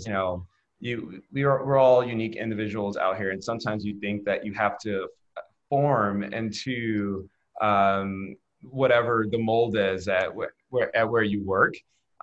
you 0.05 0.13
know 0.13 0.45
you 0.85 1.23
we 1.33 1.43
are 1.43 1.65
we're 1.65 1.77
all 1.77 2.05
unique 2.05 2.35
individuals 2.35 2.95
out 2.95 3.17
here, 3.17 3.31
and 3.31 3.43
sometimes 3.43 3.83
you 3.83 3.99
think 3.99 4.23
that 4.25 4.45
you 4.45 4.53
have 4.53 4.77
to 4.79 5.07
form 5.69 6.23
into 6.23 7.27
um, 7.59 8.35
whatever 8.61 9.25
the 9.29 9.37
mold 9.37 9.75
is 9.77 10.07
at 10.07 10.33
where, 10.33 10.53
at 10.95 11.09
where 11.09 11.23
you 11.23 11.43
work. 11.43 11.73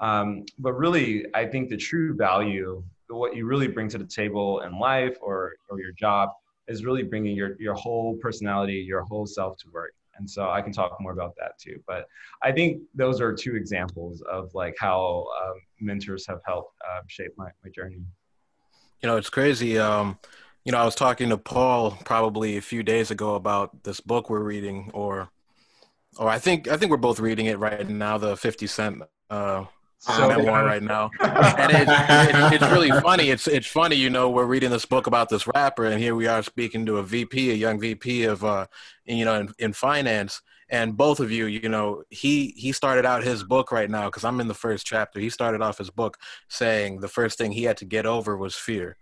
Um, 0.01 0.45
but 0.59 0.75
really, 0.75 1.27
I 1.35 1.45
think 1.47 1.71
the 1.71 1.77
true 1.77 2.15
value, 2.15 2.83
what 3.09 3.35
you 3.35 3.47
really 3.47 3.69
bring 3.69 3.89
to 3.89 3.99
the 3.99 4.07
table 4.07 4.61
in 4.61 4.79
life 4.79 5.17
or 5.21 5.55
or 5.69 5.81
your 5.81 5.93
job, 5.93 6.31
is 6.69 6.85
really 6.85 7.03
bringing 7.03 7.35
your 7.35 7.57
your 7.59 7.75
whole 7.75 8.17
personality, 8.19 8.75
your 8.75 9.03
whole 9.03 9.27
self 9.27 9.57
to 9.59 9.71
work. 9.73 9.95
And 10.19 10.29
so 10.31 10.51
I 10.51 10.61
can 10.63 10.73
talk 10.73 10.97
more 11.01 11.13
about 11.13 11.35
that 11.41 11.59
too. 11.59 11.83
But 11.87 12.07
I 12.45 12.53
think 12.53 12.83
those 12.95 13.21
are 13.21 13.33
two 13.33 13.57
examples 13.57 14.23
of 14.31 14.55
like 14.55 14.77
how 14.79 15.27
um, 15.43 15.55
mentors 15.81 16.27
have 16.29 16.41
helped 16.47 16.75
uh, 16.89 17.01
shape 17.09 17.33
my, 17.37 17.51
my 17.65 17.71
journey. 17.71 18.03
You 19.03 19.09
know, 19.09 19.17
it's 19.17 19.31
crazy. 19.31 19.79
Um, 19.79 20.19
you 20.65 20.73
know, 20.73 20.79
I 20.79 20.85
was 20.85 20.95
talking 20.95 21.31
to 21.31 21.39
Paul 21.39 21.99
probably 22.05 22.57
a 22.57 22.63
few 22.63 22.83
days 22.83 23.11
ago 23.11 23.35
about 23.35 23.83
this 23.83 24.01
book 24.01 24.31
we're 24.31 24.43
reading, 24.43 24.91
or, 24.95 25.29
or 26.19 26.29
I 26.29 26.39
think 26.39 26.69
I 26.69 26.77
think 26.77 26.91
we're 26.91 26.99
both 26.99 27.19
reading 27.19 27.47
it 27.47 27.59
right 27.59 27.89
now, 27.89 28.17
the 28.19 28.37
Fifty 28.37 28.69
Cent 28.69 29.03
uh, 29.29 29.65
so 29.99 30.29
memoir 30.29 30.65
right 30.65 30.83
now, 30.83 31.11
and 31.21 31.73
it, 31.73 31.89
it, 31.89 32.53
it's 32.55 32.73
really 32.73 32.91
funny. 32.91 33.31
It's 33.31 33.47
it's 33.47 33.67
funny, 33.67 33.97
you 33.97 34.11
know, 34.11 34.31
we're 34.31 34.47
reading 34.47 34.71
this 34.71 34.85
book 34.85 35.07
about 35.07 35.29
this 35.29 35.47
rapper, 35.47 35.85
and 35.85 36.01
here 36.01 36.15
we 36.15 36.27
are 36.27 36.43
speaking 36.43 36.87
to 36.87 36.99
a 36.99 37.03
VP, 37.03 37.51
a 37.51 37.55
young 37.55 37.81
VP 37.81 38.25
of, 38.25 38.45
uh, 38.45 38.67
you 39.05 39.25
know, 39.25 39.35
in, 39.35 39.53
in 39.59 39.73
finance, 39.73 40.43
and 40.73 40.97
both 40.97 41.21
of 41.21 41.31
you, 41.31 41.45
you 41.47 41.69
know, 41.69 42.03
he 42.09 42.55
he 42.57 42.73
started 42.73 43.05
out 43.05 43.23
his 43.23 43.45
book 43.45 43.71
right 43.71 43.91
now 43.91 44.07
because 44.07 44.25
I'm 44.25 44.41
in 44.41 44.49
the 44.49 44.55
first 44.55 44.87
chapter. 44.87 45.21
He 45.21 45.29
started 45.29 45.61
off 45.61 45.77
his 45.77 45.91
book 45.91 46.17
saying 46.49 47.01
the 47.01 47.09
first 47.09 47.37
thing 47.37 47.53
he 47.53 47.65
had 47.65 47.77
to 47.77 47.85
get 47.85 48.07
over 48.07 48.39
was 48.39 48.57
fear. 48.57 48.97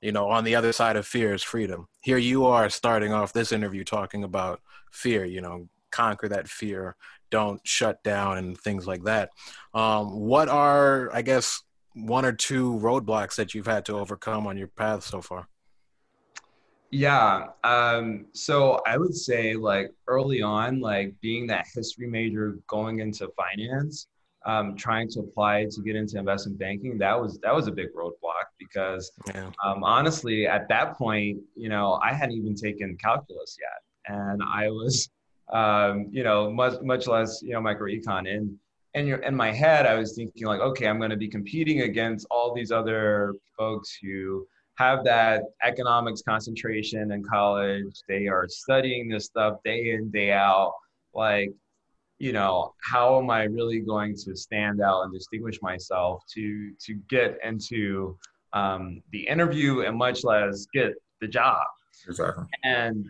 You 0.00 0.12
know 0.12 0.30
on 0.30 0.44
the 0.44 0.54
other 0.54 0.72
side 0.72 0.96
of 0.96 1.06
fear 1.06 1.34
is 1.34 1.42
freedom. 1.42 1.88
Here 2.00 2.16
you 2.16 2.46
are 2.46 2.70
starting 2.70 3.12
off 3.12 3.34
this 3.34 3.52
interview 3.52 3.84
talking 3.84 4.24
about 4.24 4.62
fear 4.90 5.26
you 5.26 5.42
know 5.42 5.68
conquer 5.90 6.28
that 6.28 6.48
fear 6.48 6.96
don't 7.30 7.60
shut 7.64 8.02
down 8.02 8.38
and 8.38 8.58
things 8.58 8.86
like 8.86 9.04
that. 9.04 9.30
Um, 9.74 10.18
what 10.20 10.48
are 10.48 11.10
i 11.12 11.20
guess 11.20 11.62
one 11.94 12.24
or 12.24 12.32
two 12.32 12.78
roadblocks 12.82 13.36
that 13.36 13.52
you've 13.54 13.66
had 13.66 13.84
to 13.86 13.98
overcome 13.98 14.46
on 14.46 14.56
your 14.56 14.68
path 14.68 15.04
so 15.04 15.20
far 15.20 15.48
yeah 16.90 17.46
um, 17.64 18.26
so 18.32 18.80
i 18.86 18.96
would 18.96 19.14
say 19.14 19.54
like 19.54 19.90
early 20.06 20.42
on 20.42 20.80
like 20.80 21.14
being 21.20 21.46
that 21.46 21.66
history 21.74 22.06
major 22.06 22.58
going 22.66 23.00
into 23.00 23.28
finance 23.36 24.08
um, 24.46 24.74
trying 24.74 25.08
to 25.10 25.20
apply 25.20 25.66
to 25.70 25.82
get 25.82 25.96
into 25.96 26.18
investment 26.18 26.58
banking, 26.58 26.98
that 26.98 27.20
was 27.20 27.38
that 27.40 27.54
was 27.54 27.66
a 27.66 27.72
big 27.72 27.88
roadblock 27.94 28.48
because 28.58 29.12
yeah. 29.34 29.50
um, 29.64 29.84
honestly, 29.84 30.46
at 30.46 30.68
that 30.68 30.96
point, 30.96 31.38
you 31.54 31.68
know, 31.68 32.00
I 32.02 32.14
hadn't 32.14 32.36
even 32.36 32.54
taken 32.54 32.96
calculus 32.96 33.56
yet, 33.60 34.16
and 34.16 34.40
I 34.42 34.70
was, 34.70 35.10
um, 35.52 36.08
you 36.10 36.24
know, 36.24 36.50
much 36.50 36.80
much 36.82 37.06
less, 37.06 37.42
you 37.42 37.52
know, 37.52 37.60
microecon. 37.60 38.34
And 38.34 38.56
and 38.94 39.22
in 39.22 39.34
my 39.34 39.52
head, 39.52 39.86
I 39.86 39.94
was 39.94 40.14
thinking 40.14 40.46
like, 40.46 40.60
okay, 40.60 40.86
I'm 40.86 40.98
going 40.98 41.10
to 41.10 41.16
be 41.16 41.28
competing 41.28 41.82
against 41.82 42.26
all 42.30 42.54
these 42.54 42.72
other 42.72 43.34
folks 43.58 43.96
who 44.02 44.46
have 44.80 45.04
that 45.04 45.42
economics 45.62 46.22
concentration 46.22 47.12
in 47.12 47.22
college. 47.22 47.94
They 48.08 48.28
are 48.28 48.46
studying 48.48 49.08
this 49.08 49.26
stuff 49.26 49.58
day 49.64 49.90
in 49.92 50.10
day 50.10 50.32
out. 50.32 50.72
Like 51.14 51.52
you 52.20 52.32
know 52.32 52.74
how 52.84 53.18
am 53.18 53.30
i 53.30 53.44
really 53.44 53.80
going 53.80 54.14
to 54.14 54.36
stand 54.36 54.80
out 54.82 55.02
and 55.02 55.12
distinguish 55.12 55.58
myself 55.62 56.22
to 56.32 56.70
to 56.78 56.94
get 57.08 57.38
into 57.42 58.16
um, 58.52 59.00
the 59.10 59.26
interview 59.26 59.82
and 59.82 59.96
much 59.96 60.22
less 60.22 60.66
get 60.74 60.92
the 61.22 61.26
job 61.26 61.62
exactly 62.06 62.44
and 62.62 63.06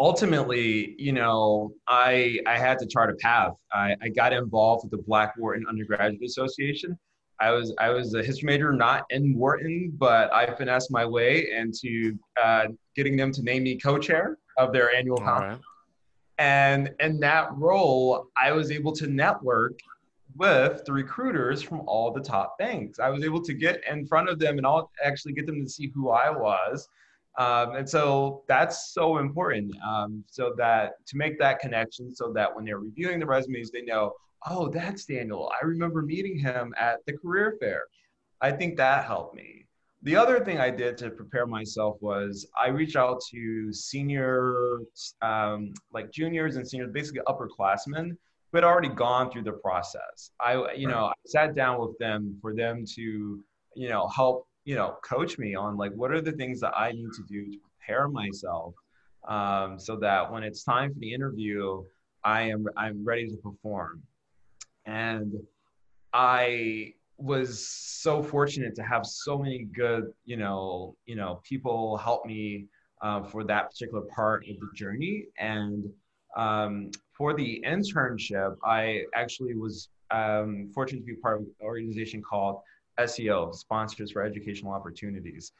ultimately 0.00 0.96
you 0.98 1.12
know 1.12 1.70
i 1.86 2.38
i 2.46 2.58
had 2.58 2.76
to 2.80 2.86
chart 2.86 3.08
a 3.08 3.14
path 3.14 3.52
i, 3.72 3.94
I 4.02 4.08
got 4.08 4.32
involved 4.32 4.82
with 4.84 4.90
the 4.90 5.04
black 5.06 5.34
wharton 5.38 5.64
undergraduate 5.68 6.24
association 6.24 6.98
i 7.40 7.50
was 7.50 7.74
i 7.78 7.88
was 7.90 8.14
a 8.14 8.22
history 8.22 8.46
major 8.46 8.72
not 8.72 9.04
in 9.10 9.34
wharton 9.34 9.92
but 9.98 10.32
i 10.32 10.46
finessed 10.56 10.90
my 10.90 11.04
way 11.04 11.50
into 11.50 12.18
uh, 12.42 12.66
getting 12.94 13.16
them 13.16 13.32
to 13.32 13.42
name 13.42 13.62
me 13.62 13.76
co-chair 13.76 14.38
of 14.56 14.72
their 14.72 14.94
annual 14.94 15.18
conference 15.18 15.64
and 16.38 16.94
in 17.00 17.18
that 17.20 17.48
role, 17.56 18.28
I 18.36 18.52
was 18.52 18.70
able 18.70 18.92
to 18.92 19.08
network 19.08 19.80
with 20.36 20.84
the 20.84 20.92
recruiters 20.92 21.62
from 21.62 21.80
all 21.86 22.12
the 22.12 22.20
top 22.20 22.56
banks. 22.58 23.00
I 23.00 23.10
was 23.10 23.24
able 23.24 23.42
to 23.42 23.52
get 23.52 23.82
in 23.90 24.06
front 24.06 24.28
of 24.28 24.38
them 24.38 24.56
and 24.56 24.66
I'll 24.66 24.90
actually 25.04 25.32
get 25.32 25.46
them 25.46 25.62
to 25.64 25.68
see 25.68 25.90
who 25.94 26.10
I 26.10 26.30
was. 26.30 26.88
Um, 27.38 27.76
and 27.76 27.88
so 27.88 28.42
that's 28.48 28.92
so 28.92 29.18
important. 29.18 29.74
Um, 29.86 30.24
so 30.26 30.54
that 30.58 31.06
to 31.06 31.16
make 31.16 31.38
that 31.38 31.60
connection, 31.60 32.14
so 32.14 32.32
that 32.32 32.54
when 32.54 32.64
they're 32.64 32.78
reviewing 32.78 33.20
the 33.20 33.26
resumes, 33.26 33.70
they 33.70 33.82
know, 33.82 34.12
oh, 34.48 34.68
that's 34.68 35.04
Daniel. 35.04 35.50
I 35.60 35.64
remember 35.64 36.02
meeting 36.02 36.36
him 36.38 36.74
at 36.78 36.98
the 37.06 37.16
career 37.16 37.56
fair. 37.60 37.84
I 38.40 38.50
think 38.50 38.76
that 38.76 39.04
helped 39.04 39.36
me. 39.36 39.66
The 40.02 40.16
other 40.16 40.44
thing 40.44 40.58
I 40.58 40.70
did 40.70 40.96
to 40.98 41.10
prepare 41.10 41.46
myself 41.46 41.96
was 42.00 42.46
I 42.60 42.68
reached 42.68 42.96
out 42.96 43.20
to 43.30 43.72
senior, 43.72 44.80
um, 45.22 45.72
like 45.92 46.10
juniors 46.10 46.56
and 46.56 46.68
seniors, 46.68 46.90
basically 46.92 47.20
upperclassmen 47.28 48.10
who 48.50 48.56
had 48.56 48.64
already 48.64 48.88
gone 48.88 49.30
through 49.30 49.42
the 49.42 49.52
process. 49.52 50.30
I, 50.40 50.72
you 50.74 50.88
know, 50.88 51.06
I 51.06 51.12
sat 51.26 51.54
down 51.54 51.80
with 51.80 51.96
them 51.98 52.36
for 52.40 52.54
them 52.54 52.84
to, 52.94 53.44
you 53.76 53.88
know, 53.88 54.08
help, 54.08 54.47
you 54.68 54.74
know, 54.74 54.98
coach 55.02 55.38
me 55.38 55.54
on 55.54 55.78
like 55.78 55.92
what 55.94 56.10
are 56.10 56.20
the 56.20 56.32
things 56.32 56.60
that 56.60 56.74
I 56.76 56.92
need 56.92 57.10
to 57.16 57.22
do 57.26 57.50
to 57.52 57.58
prepare 57.78 58.06
myself 58.06 58.74
um, 59.26 59.78
so 59.78 59.96
that 59.96 60.30
when 60.30 60.42
it's 60.42 60.62
time 60.62 60.92
for 60.92 60.98
the 60.98 61.14
interview, 61.14 61.82
I 62.22 62.42
am 62.42 62.66
I'm 62.76 63.02
ready 63.02 63.28
to 63.28 63.36
perform. 63.36 64.02
And 64.84 65.32
I 66.12 66.92
was 67.16 67.66
so 67.66 68.22
fortunate 68.22 68.74
to 68.74 68.82
have 68.82 69.06
so 69.06 69.38
many 69.38 69.64
good, 69.74 70.12
you 70.26 70.36
know, 70.36 70.94
you 71.06 71.16
know, 71.16 71.40
people 71.48 71.96
help 71.96 72.26
me 72.26 72.66
uh, 73.00 73.22
for 73.22 73.44
that 73.44 73.70
particular 73.70 74.02
part 74.14 74.44
of 74.50 74.60
the 74.60 74.68
journey. 74.74 75.28
And 75.38 75.88
um, 76.36 76.90
for 77.16 77.32
the 77.32 77.64
internship, 77.66 78.54
I 78.62 79.04
actually 79.14 79.54
was 79.54 79.88
um, 80.10 80.70
fortunate 80.74 81.00
to 81.00 81.06
be 81.06 81.14
part 81.14 81.40
of 81.40 81.46
an 81.46 81.54
organization 81.62 82.20
called 82.20 82.60
SEO, 82.98 83.54
Sponsors 83.54 84.12
for 84.12 84.22
Educational 84.22 84.72
Opportunities. 84.72 85.52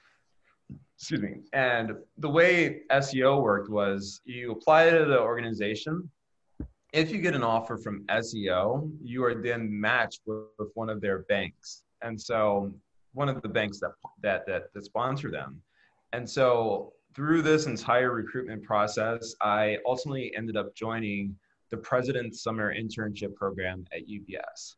Excuse 0.96 1.22
me. 1.22 1.36
And 1.52 1.92
the 2.18 2.28
way 2.28 2.82
SEO 2.90 3.42
worked 3.42 3.70
was 3.70 4.20
you 4.24 4.52
apply 4.52 4.90
to 4.90 5.04
the 5.04 5.20
organization, 5.20 6.10
if 6.92 7.10
you 7.10 7.18
get 7.18 7.34
an 7.34 7.42
offer 7.42 7.76
from 7.76 8.04
SEO, 8.06 8.90
you 9.02 9.24
are 9.24 9.34
then 9.34 9.68
matched 9.68 10.22
with, 10.26 10.46
with, 10.58 10.70
one 10.74 10.88
of 10.88 11.00
their 11.00 11.20
banks. 11.20 11.84
And 12.02 12.20
so 12.20 12.72
one 13.12 13.28
of 13.28 13.42
the 13.42 13.48
banks 13.48 13.78
that, 13.80 13.92
that, 14.22 14.46
that, 14.46 14.72
that 14.74 14.84
sponsor 14.84 15.30
them. 15.30 15.60
And 16.12 16.28
so 16.28 16.92
through 17.14 17.42
this 17.42 17.66
entire 17.66 18.12
recruitment 18.12 18.62
process, 18.62 19.34
I 19.42 19.78
ultimately 19.86 20.32
ended 20.36 20.56
up 20.56 20.74
joining 20.74 21.36
the 21.70 21.76
President's 21.76 22.42
Summer 22.42 22.74
Internship 22.74 23.34
Program 23.34 23.84
at 23.92 24.08
UBS. 24.08 24.74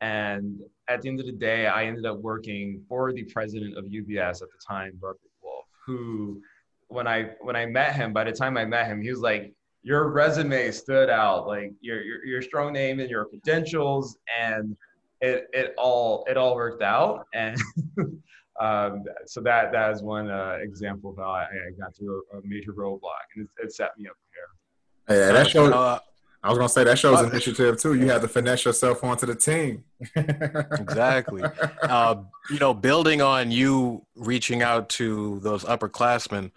And 0.00 0.60
at 0.88 1.02
the 1.02 1.08
end 1.08 1.20
of 1.20 1.26
the 1.26 1.32
day, 1.32 1.66
I 1.66 1.84
ended 1.84 2.06
up 2.06 2.18
working 2.18 2.82
for 2.88 3.12
the 3.12 3.24
president 3.24 3.76
of 3.76 3.84
UBS 3.84 4.42
at 4.42 4.48
the 4.48 4.58
time, 4.66 4.92
Robert 5.00 5.20
Wolf, 5.42 5.64
who 5.84 6.40
when 6.88 7.06
I 7.06 7.30
when 7.40 7.56
I 7.56 7.66
met 7.66 7.94
him, 7.94 8.12
by 8.12 8.24
the 8.24 8.32
time 8.32 8.56
I 8.56 8.64
met 8.64 8.86
him, 8.86 9.00
he 9.00 9.10
was 9.10 9.20
like, 9.20 9.52
your 9.82 10.10
resume 10.10 10.70
stood 10.72 11.08
out, 11.08 11.46
like 11.46 11.72
your, 11.80 12.02
your, 12.02 12.24
your 12.24 12.42
strong 12.42 12.72
name 12.72 12.98
and 12.98 13.08
your 13.08 13.24
credentials, 13.26 14.18
and 14.40 14.76
it, 15.20 15.46
it 15.52 15.74
all 15.78 16.24
it 16.28 16.36
all 16.36 16.56
worked 16.56 16.82
out. 16.82 17.26
And 17.34 17.56
um, 18.60 19.04
so 19.26 19.40
that 19.42 19.72
that 19.72 19.92
is 19.92 20.02
one 20.02 20.30
uh, 20.30 20.58
example 20.60 21.10
of 21.10 21.16
how 21.18 21.30
I, 21.30 21.44
I 21.44 21.70
got 21.78 21.96
through 21.96 22.22
a, 22.32 22.38
a, 22.38 22.40
major 22.44 22.72
roadblock, 22.72 23.26
and 23.36 23.46
it, 23.46 23.64
it 23.64 23.72
set 23.72 23.96
me 23.96 24.08
up 24.08 24.16
here. 25.08 25.16
Yeah, 25.16 25.32
that 25.32 25.48
shows. 25.48 25.72
Uh, 25.72 26.00
I 26.46 26.48
was 26.50 26.58
gonna 26.58 26.68
say 26.68 26.84
that 26.84 26.96
shows 26.96 27.20
initiative 27.22 27.80
too. 27.80 27.94
You 27.94 28.08
have 28.10 28.22
to 28.22 28.28
finesse 28.28 28.64
yourself 28.64 29.02
onto 29.02 29.26
the 29.26 29.34
team. 29.34 29.82
exactly. 30.16 31.42
Uh, 31.82 32.16
you 32.50 32.60
know, 32.60 32.72
building 32.72 33.20
on 33.20 33.50
you 33.50 34.06
reaching 34.14 34.62
out 34.62 34.88
to 34.90 35.40
those 35.40 35.64
upperclassmen 35.64 36.52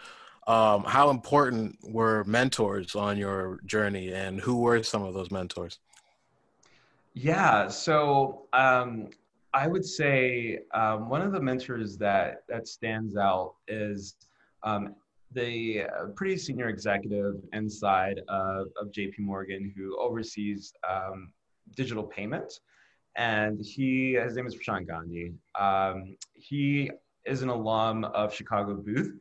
Um, 0.45 0.83
how 0.83 1.09
important 1.09 1.77
were 1.83 2.23
mentors 2.25 2.95
on 2.95 3.17
your 3.17 3.59
journey, 3.65 4.13
and 4.13 4.39
who 4.39 4.57
were 4.61 4.83
some 4.83 5.03
of 5.03 5.15
those 5.15 5.31
mentors? 5.31 5.79
Yeah, 7.13 7.67
so 7.67 8.43
um, 8.53 9.09
I 9.53 9.67
would 9.67 9.85
say 9.85 10.59
um, 10.73 11.09
one 11.09 11.21
of 11.21 11.31
the 11.31 11.41
mentors 11.41 11.97
that 11.97 12.43
that 12.47 12.67
stands 12.67 13.17
out 13.17 13.55
is 13.67 14.15
um, 14.63 14.95
the 15.31 15.83
uh, 15.83 16.05
pretty 16.15 16.37
senior 16.37 16.69
executive 16.69 17.35
inside 17.53 18.21
of, 18.27 18.67
of 18.81 18.91
JP 18.91 19.19
Morgan 19.19 19.73
who 19.75 19.97
oversees 19.99 20.73
um, 20.89 21.31
digital 21.75 22.03
payments. 22.03 22.61
And 23.15 23.59
he, 23.63 24.13
his 24.13 24.35
name 24.35 24.47
is 24.47 24.55
Prashant 24.55 24.87
Gandhi. 24.87 25.33
Um, 25.59 26.15
he 26.33 26.89
is 27.25 27.41
an 27.41 27.49
alum 27.49 28.05
of 28.05 28.33
Chicago 28.33 28.75
Booth. 28.75 29.13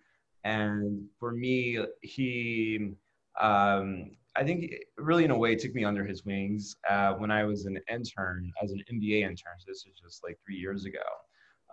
And 0.44 1.04
for 1.18 1.32
me, 1.32 1.78
he, 2.02 2.92
um, 3.40 4.10
I 4.36 4.44
think 4.44 4.72
really 4.96 5.24
in 5.24 5.30
a 5.30 5.36
way 5.36 5.56
took 5.56 5.74
me 5.74 5.84
under 5.84 6.04
his 6.04 6.24
wings 6.24 6.76
uh, 6.88 7.14
when 7.14 7.30
I 7.30 7.44
was 7.44 7.66
an 7.66 7.78
intern, 7.90 8.52
as 8.62 8.70
an 8.70 8.82
MBA 8.92 9.22
intern. 9.22 9.54
So 9.58 9.64
this 9.66 9.78
is 9.78 10.00
just 10.00 10.22
like 10.22 10.38
three 10.44 10.56
years 10.56 10.84
ago 10.84 11.00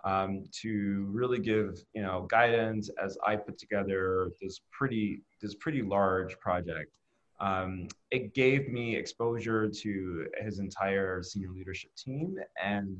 um, 0.05 0.43
to 0.62 1.07
really 1.12 1.39
give 1.39 1.79
you 1.93 2.01
know 2.01 2.27
guidance 2.29 2.89
as 3.03 3.17
I 3.25 3.35
put 3.35 3.57
together 3.57 4.31
this 4.41 4.62
pretty 4.71 5.21
this 5.41 5.55
pretty 5.55 5.81
large 5.81 6.39
project. 6.39 6.97
Um, 7.41 7.88
it 8.12 8.33
gave 8.33 8.69
me 8.69 8.95
exposure 8.95 9.67
to 9.67 10.27
his 10.41 10.59
entire 10.59 11.21
senior 11.21 11.50
leadership 11.50 11.91
team, 11.97 12.38
and 12.63 12.97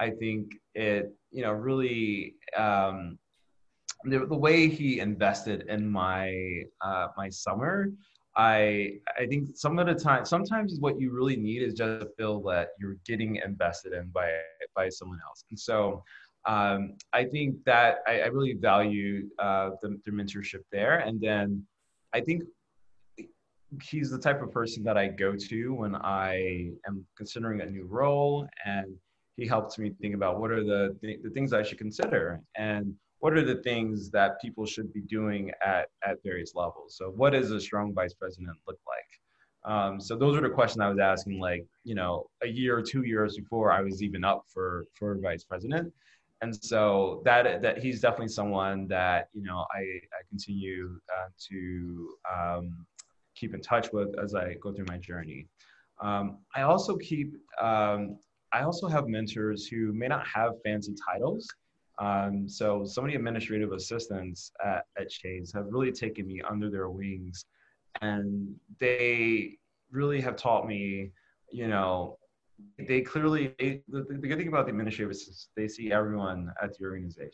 I 0.00 0.10
think 0.10 0.52
it 0.74 1.14
you 1.30 1.42
know 1.42 1.52
really 1.52 2.34
um, 2.56 3.18
the, 4.04 4.26
the 4.26 4.36
way 4.36 4.68
he 4.68 5.00
invested 5.00 5.66
in 5.68 5.88
my 5.88 6.62
uh, 6.80 7.08
my 7.16 7.28
summer 7.28 7.90
I 8.36 8.98
I 9.18 9.26
think 9.26 9.56
some 9.56 9.78
of 9.78 9.86
the 9.86 9.94
time 9.94 10.26
sometimes 10.26 10.78
what 10.78 11.00
you 11.00 11.10
really 11.10 11.36
need 11.36 11.62
is 11.62 11.74
just 11.74 12.00
to 12.00 12.08
feel 12.18 12.42
that 12.42 12.68
you're 12.78 12.96
getting 13.06 13.36
invested 13.36 13.94
in 13.94 14.08
by 14.08 14.30
by 14.74 14.90
someone 14.90 15.18
else. 15.26 15.44
And 15.50 15.58
so 15.58 16.04
um, 16.46 16.94
I 17.12 17.24
think 17.24 17.56
that 17.64 17.98
I, 18.06 18.20
I 18.20 18.26
really 18.26 18.54
value 18.54 19.28
uh, 19.38 19.70
the, 19.82 19.98
the, 20.04 20.12
mentorship 20.12 20.62
there. 20.70 20.98
And 20.98 21.20
then 21.20 21.66
I 22.14 22.20
think 22.20 22.44
he's 23.82 24.10
the 24.10 24.18
type 24.18 24.40
of 24.42 24.52
person 24.52 24.84
that 24.84 24.96
I 24.96 25.08
go 25.08 25.34
to 25.34 25.74
when 25.74 25.96
I 25.96 26.70
am 26.86 27.04
considering 27.16 27.62
a 27.62 27.66
new 27.66 27.84
role. 27.84 28.46
And 28.64 28.94
he 29.36 29.46
helps 29.46 29.76
me 29.76 29.90
think 30.00 30.14
about 30.14 30.38
what 30.38 30.52
are 30.52 30.62
the, 30.62 30.96
th- 31.00 31.20
the 31.24 31.30
things 31.30 31.52
I 31.52 31.64
should 31.64 31.78
consider 31.78 32.40
and 32.56 32.94
what 33.18 33.32
are 33.32 33.44
the 33.44 33.60
things 33.62 34.08
that 34.10 34.40
people 34.40 34.66
should 34.66 34.92
be 34.92 35.00
doing 35.00 35.50
at, 35.64 35.88
at 36.06 36.22
various 36.22 36.54
levels. 36.54 36.96
So, 36.96 37.12
what 37.16 37.30
does 37.30 37.50
a 37.50 37.60
strong 37.60 37.92
vice 37.92 38.14
president 38.14 38.56
look 38.68 38.78
like? 38.86 39.72
Um, 39.72 40.00
so 40.00 40.16
those 40.16 40.36
are 40.36 40.42
the 40.42 40.50
questions 40.50 40.80
I 40.80 40.88
was 40.88 41.00
asking, 41.00 41.40
like 41.40 41.66
you 41.82 41.96
know, 41.96 42.26
a 42.44 42.46
year 42.46 42.78
or 42.78 42.82
two 42.82 43.02
years 43.02 43.36
before 43.36 43.72
I 43.72 43.80
was 43.80 44.00
even 44.00 44.22
up 44.22 44.44
for 44.52 44.84
for 44.94 45.18
vice 45.18 45.42
president 45.42 45.92
and 46.42 46.54
so 46.64 47.22
that 47.24 47.62
that 47.62 47.78
he's 47.78 48.00
definitely 48.00 48.28
someone 48.28 48.86
that 48.88 49.28
you 49.32 49.42
know 49.42 49.64
I, 49.74 49.80
I 49.80 50.20
continue 50.28 50.98
uh, 51.14 51.28
to 51.48 52.08
um, 52.32 52.86
keep 53.34 53.54
in 53.54 53.60
touch 53.60 53.92
with 53.92 54.18
as 54.22 54.34
I 54.34 54.54
go 54.60 54.72
through 54.72 54.86
my 54.88 54.98
journey. 54.98 55.46
Um, 56.02 56.38
I 56.54 56.62
also 56.62 56.96
keep 56.96 57.34
um, 57.60 58.18
I 58.52 58.62
also 58.62 58.88
have 58.88 59.08
mentors 59.08 59.66
who 59.66 59.92
may 59.92 60.08
not 60.08 60.26
have 60.26 60.52
fancy 60.64 60.94
titles. 61.06 61.48
Um, 61.98 62.46
so 62.46 62.84
of 63.06 63.10
the 63.10 63.16
administrative 63.16 63.72
assistants 63.72 64.52
at, 64.62 64.84
at 65.00 65.08
Chase 65.08 65.50
have 65.54 65.64
really 65.70 65.92
taken 65.92 66.26
me 66.26 66.42
under 66.48 66.70
their 66.70 66.90
wings, 66.90 67.46
and 68.02 68.54
they 68.78 69.56
really 69.90 70.20
have 70.20 70.36
taught 70.36 70.66
me, 70.66 71.12
you 71.50 71.68
know, 71.68 72.18
they 72.78 73.00
clearly 73.00 73.54
they, 73.58 73.82
the, 73.88 74.04
the 74.08 74.28
good 74.28 74.38
thing 74.38 74.48
about 74.48 74.66
the 74.66 74.70
administrators 74.70 75.22
is 75.22 75.48
they 75.56 75.68
see 75.68 75.92
everyone 75.92 76.52
at 76.62 76.76
the 76.76 76.84
organization. 76.84 77.32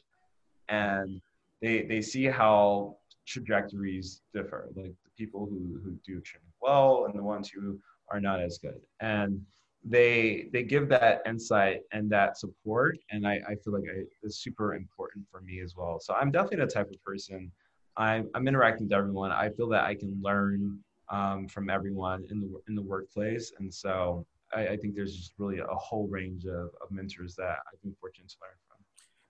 And 0.68 1.20
they 1.61 1.82
they 1.82 2.00
see 2.02 2.24
how 2.24 2.96
trajectories 3.26 4.22
differ 4.35 4.68
like 4.74 4.94
the 5.04 5.11
people 5.16 5.46
who 5.46 5.80
who 5.85 5.96
do 6.04 6.18
extremely 6.18 6.52
well 6.61 7.06
and 7.06 7.18
the 7.18 7.22
ones 7.22 7.48
who 7.48 7.78
are 8.11 8.20
not 8.20 8.40
as 8.40 8.58
good. 8.58 8.80
And 9.00 9.40
they 9.85 10.48
they 10.52 10.62
give 10.62 10.88
that 10.88 11.22
insight 11.26 11.80
and 11.92 12.08
that 12.08 12.38
support 12.38 12.96
and 13.11 13.26
i, 13.26 13.40
I 13.48 13.56
feel 13.56 13.72
like 13.72 13.82
I, 13.90 14.04
it's 14.22 14.37
super 14.37 14.76
important 14.76 15.26
for 15.28 15.40
me 15.40 15.61
as 15.61 15.74
well. 15.76 15.98
So 16.00 16.14
i'm 16.14 16.30
definitely 16.30 16.64
the 16.64 16.68
type 16.68 16.88
of 16.88 17.02
person 17.02 17.50
i'm, 17.96 18.30
I'm 18.35 18.46
interacting 18.46 18.87
with 18.87 18.92
everyone. 18.92 19.32
I 19.32 19.50
feel 19.50 19.68
that 19.70 19.85
i 19.85 19.94
can 19.96 20.16
learn 20.22 20.78
um, 21.08 21.48
from 21.48 21.68
everyone 21.68 22.24
in 22.30 22.40
the 22.40 22.48
in 22.68 22.76
the 22.76 22.82
workplace. 22.82 23.52
And 23.58 23.72
so 23.72 24.24
I, 24.54 24.68
I, 24.68 24.76
think 24.76 24.94
there's 24.94 25.16
just 25.16 25.32
really 25.38 25.58
a 25.58 25.74
whole 25.74 26.08
range 26.08 26.44
of, 26.44 26.70
of 26.82 26.90
mentors 26.90 27.34
that 27.36 27.58
I've 27.72 27.82
been 27.82 27.94
fortunate 28.00 28.28
to 28.30 28.36
learn 28.42 28.56
from. 28.68 28.78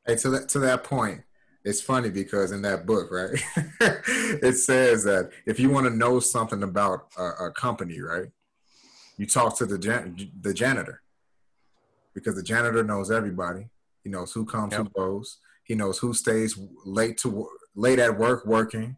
Hey, 0.07 0.21
to 0.21 0.31
that 0.31 0.49
to 0.51 0.59
that 0.61 0.85
point, 0.85 1.23
it's 1.65 1.81
funny 1.81 2.11
because 2.11 2.53
in 2.53 2.63
that 2.63 2.87
book, 2.87 3.11
right, 3.11 3.41
it 4.43 4.57
says 4.57 5.05
that 5.05 5.31
if 5.47 5.61
you 5.61 5.71
want 5.71 5.87
to 5.87 5.95
know 5.95 6.21
something 6.21 6.63
about 6.63 7.09
a, 7.17 7.47
a 7.47 7.51
company, 7.53 8.01
right, 8.01 8.29
you 9.17 9.27
talk 9.27 9.57
to 9.59 9.67
the 9.67 9.79
jan- 9.79 10.33
the 10.41 10.55
janitor 10.55 11.03
because 12.15 12.35
the 12.35 12.43
janitor 12.43 12.83
knows 12.83 13.11
everybody. 13.11 13.67
He 14.03 14.11
knows 14.11 14.33
who 14.33 14.45
comes, 14.45 14.73
yep. 14.73 14.83
who 14.83 14.89
goes. 14.91 15.39
He 15.65 15.75
knows 15.75 15.99
who 15.99 16.13
stays 16.13 16.59
late 16.85 17.19
to 17.19 17.49
late 17.75 17.99
at 17.99 18.19
work 18.19 18.45
working. 18.45 18.97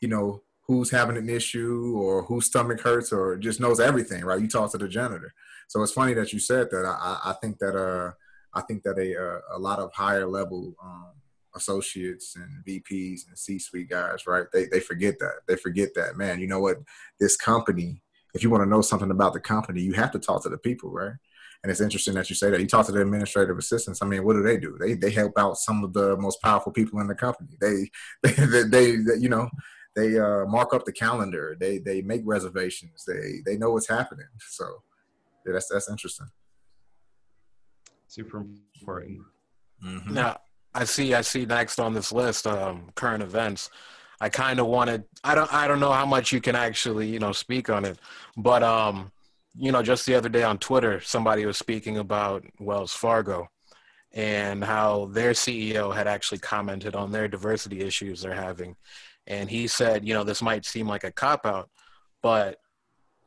You 0.00 0.08
know 0.08 0.42
who's 0.66 0.90
having 0.90 1.16
an 1.16 1.28
issue 1.28 1.94
or 1.96 2.22
whose 2.24 2.46
stomach 2.46 2.80
hurts 2.80 3.12
or 3.12 3.36
just 3.36 3.60
knows 3.60 3.80
everything, 3.80 4.24
right? 4.24 4.40
You 4.40 4.48
talk 4.48 4.70
to 4.72 4.78
the 4.78 4.88
janitor. 4.88 5.34
So 5.68 5.82
it's 5.82 5.92
funny 5.92 6.14
that 6.14 6.32
you 6.32 6.38
said 6.38 6.70
that. 6.70 6.84
I, 6.84 7.30
I 7.30 7.32
think 7.40 7.58
that 7.58 7.76
uh, 7.76 8.12
I 8.54 8.62
think 8.62 8.82
that 8.84 8.98
a 8.98 9.20
uh, 9.20 9.40
a 9.56 9.58
lot 9.58 9.78
of 9.78 9.92
higher 9.92 10.26
level 10.26 10.74
um, 10.82 11.12
associates 11.54 12.36
and 12.36 12.64
VPs 12.64 13.28
and 13.28 13.38
C-suite 13.38 13.90
guys, 13.90 14.26
right? 14.26 14.46
They 14.52 14.66
they 14.66 14.80
forget 14.80 15.18
that. 15.18 15.40
They 15.46 15.56
forget 15.56 15.90
that, 15.94 16.16
man. 16.16 16.40
You 16.40 16.46
know 16.46 16.60
what? 16.60 16.78
This 17.20 17.36
company. 17.36 18.02
If 18.34 18.42
you 18.42 18.50
want 18.50 18.64
to 18.64 18.68
know 18.68 18.80
something 18.80 19.12
about 19.12 19.32
the 19.32 19.40
company, 19.40 19.80
you 19.80 19.92
have 19.92 20.10
to 20.10 20.18
talk 20.18 20.42
to 20.42 20.48
the 20.48 20.58
people, 20.58 20.90
right? 20.90 21.12
And 21.62 21.70
it's 21.70 21.80
interesting 21.80 22.14
that 22.14 22.28
you 22.28 22.34
say 22.34 22.50
that. 22.50 22.60
You 22.60 22.66
talk 22.66 22.84
to 22.86 22.92
the 22.92 23.00
administrative 23.00 23.56
assistants. 23.56 24.02
I 24.02 24.06
mean, 24.06 24.24
what 24.24 24.34
do 24.34 24.42
they 24.42 24.58
do? 24.58 24.76
They 24.78 24.94
they 24.94 25.10
help 25.10 25.38
out 25.38 25.56
some 25.56 25.84
of 25.84 25.92
the 25.92 26.16
most 26.16 26.42
powerful 26.42 26.72
people 26.72 27.00
in 27.00 27.06
the 27.06 27.14
company. 27.14 27.56
They 27.60 27.90
they, 28.22 28.32
they, 28.46 28.62
they, 28.62 28.96
they 28.96 29.16
you 29.20 29.28
know 29.28 29.48
they 29.94 30.18
uh, 30.18 30.44
mark 30.46 30.74
up 30.74 30.84
the 30.84 30.92
calendar. 30.92 31.56
They 31.58 31.78
they 31.78 32.02
make 32.02 32.22
reservations. 32.24 33.04
They 33.06 33.40
they 33.44 33.56
know 33.56 33.70
what's 33.70 33.88
happening. 33.88 34.26
So 34.50 34.82
yeah, 35.46 35.52
that's 35.52 35.68
that's 35.68 35.90
interesting. 35.90 36.28
Super 38.06 38.44
important. 38.80 39.20
Mm-hmm. 39.84 40.14
Now, 40.14 40.38
I 40.74 40.84
see. 40.84 41.14
I 41.14 41.20
see 41.20 41.46
next 41.46 41.78
on 41.78 41.94
this 41.94 42.12
list, 42.12 42.46
um, 42.46 42.90
current 42.94 43.22
events. 43.22 43.70
I 44.20 44.28
kind 44.28 44.60
of 44.60 44.66
wanted. 44.66 45.04
I 45.22 45.34
don't. 45.34 45.52
I 45.52 45.68
don't 45.68 45.80
know 45.80 45.92
how 45.92 46.06
much 46.06 46.32
you 46.32 46.40
can 46.40 46.56
actually, 46.56 47.08
you 47.08 47.18
know, 47.18 47.32
speak 47.32 47.68
on 47.70 47.84
it, 47.84 47.98
but 48.36 48.62
um, 48.62 49.12
you 49.56 49.70
know, 49.72 49.82
just 49.82 50.06
the 50.06 50.14
other 50.14 50.28
day 50.28 50.42
on 50.42 50.58
Twitter, 50.58 51.00
somebody 51.00 51.46
was 51.46 51.58
speaking 51.58 51.98
about 51.98 52.44
Wells 52.58 52.92
Fargo 52.92 53.48
and 54.12 54.62
how 54.64 55.06
their 55.06 55.32
CEO 55.32 55.94
had 55.94 56.06
actually 56.06 56.38
commented 56.38 56.94
on 56.94 57.10
their 57.10 57.28
diversity 57.28 57.80
issues 57.80 58.22
they're 58.22 58.32
having, 58.34 58.76
and 59.26 59.48
he 59.50 59.66
said, 59.66 60.06
you 60.06 60.14
know, 60.14 60.24
this 60.24 60.42
might 60.42 60.64
seem 60.64 60.86
like 60.86 61.04
a 61.04 61.12
cop 61.12 61.46
out, 61.46 61.70
but 62.22 62.58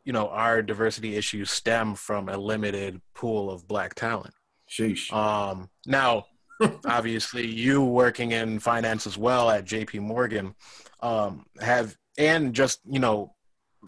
you 0.04 0.14
know, 0.14 0.30
our 0.30 0.62
diversity 0.62 1.18
issues 1.18 1.52
stem 1.52 1.94
from 1.94 2.30
a 2.30 2.38
limited 2.38 3.02
pool 3.14 3.52
of 3.52 3.68
black 3.68 3.94
talent. 3.94 4.34
Sheesh. 4.70 5.12
Um, 5.12 5.70
now, 5.86 6.28
obviously, 6.86 7.46
you 7.46 7.84
working 7.84 8.32
in 8.32 8.60
finance 8.60 9.06
as 9.06 9.18
well 9.18 9.50
at 9.50 9.66
J.P. 9.66 10.00
Morgan 10.00 10.56
um, 11.02 11.46
have, 11.60 11.98
and 12.18 12.54
just 12.54 12.80
you 12.90 13.00
know, 13.00 13.34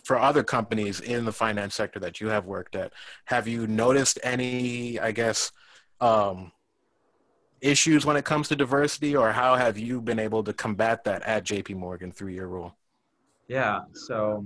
for 0.03 0.19
other 0.19 0.43
companies 0.43 0.99
in 0.99 1.25
the 1.25 1.31
finance 1.31 1.75
sector 1.75 1.99
that 1.99 2.19
you 2.19 2.27
have 2.27 2.45
worked 2.45 2.75
at, 2.75 2.91
have 3.25 3.47
you 3.47 3.65
noticed 3.65 4.19
any, 4.21 4.99
I 4.99 5.11
guess, 5.11 5.51
um, 6.01 6.51
issues 7.61 8.05
when 8.05 8.15
it 8.15 8.25
comes 8.25 8.47
to 8.49 8.55
diversity, 8.55 9.15
or 9.15 9.31
how 9.31 9.55
have 9.55 9.77
you 9.77 10.01
been 10.01 10.19
able 10.19 10.43
to 10.43 10.53
combat 10.53 11.03
that 11.03 11.21
at 11.23 11.43
J.P. 11.43 11.75
Morgan 11.75 12.11
through 12.11 12.31
your 12.33 12.47
role? 12.47 12.75
Yeah. 13.47 13.81
So, 13.93 14.45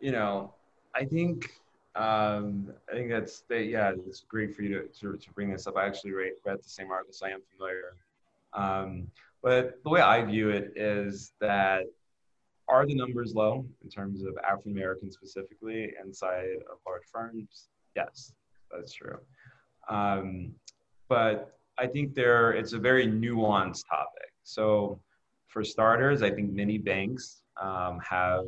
you 0.00 0.12
know, 0.12 0.54
I 0.94 1.04
think 1.04 1.50
um, 1.94 2.72
I 2.90 2.94
think 2.94 3.10
that's 3.10 3.42
that, 3.48 3.64
yeah, 3.64 3.92
it's 4.06 4.20
great 4.20 4.54
for 4.54 4.62
you 4.62 4.68
to, 4.68 4.88
to, 5.00 5.16
to 5.16 5.30
bring 5.32 5.50
this 5.50 5.66
up. 5.66 5.76
I 5.76 5.86
actually 5.86 6.12
read, 6.12 6.32
read 6.44 6.58
the 6.58 6.68
same 6.68 6.90
article, 6.90 7.12
so 7.12 7.26
I 7.26 7.30
am 7.30 7.40
familiar. 7.52 7.96
Um, 8.52 9.08
but 9.42 9.80
the 9.82 9.90
way 9.90 10.00
I 10.00 10.22
view 10.22 10.50
it 10.50 10.72
is 10.76 11.32
that 11.40 11.84
are 12.68 12.86
the 12.86 12.94
numbers 12.94 13.34
low 13.34 13.66
in 13.82 13.90
terms 13.90 14.22
of 14.22 14.38
African 14.48 14.72
Americans 14.72 15.14
specifically 15.14 15.92
inside 16.02 16.58
of 16.70 16.78
large 16.86 17.02
firms? 17.12 17.68
Yes, 17.96 18.32
that's 18.70 18.92
true. 18.92 19.18
Um, 19.88 20.52
but 21.08 21.58
I 21.80 21.86
think 21.86 22.14
there 22.14 22.52
it's 22.52 22.74
a 22.74 22.78
very 22.78 23.06
nuanced 23.06 23.88
topic. 23.88 24.30
So 24.42 25.00
for 25.48 25.64
starters, 25.64 26.22
I 26.22 26.30
think 26.30 26.52
many 26.52 26.76
banks 26.76 27.42
um, 27.60 27.98
have 28.08 28.44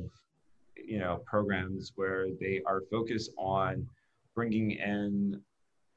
you 0.77 0.99
know 0.99 1.23
programs 1.27 1.93
where 1.97 2.27
they 2.41 2.61
are 2.67 2.83
focused 2.91 3.31
on 3.39 3.87
bringing 4.35 4.73
in 4.73 5.41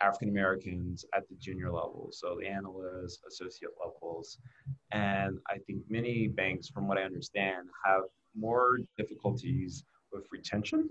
African 0.01 0.29
Americans 0.29 1.05
at 1.13 1.27
the 1.27 1.35
junior 1.35 1.71
level, 1.71 2.09
so 2.11 2.37
the 2.39 2.47
analyst, 2.47 3.21
associate 3.27 3.71
levels, 3.83 4.37
and 4.91 5.37
I 5.49 5.57
think 5.65 5.81
many 5.89 6.27
banks, 6.27 6.69
from 6.69 6.87
what 6.87 6.97
I 6.97 7.03
understand, 7.03 7.67
have 7.85 8.03
more 8.37 8.79
difficulties 8.97 9.83
with 10.11 10.25
retention. 10.31 10.89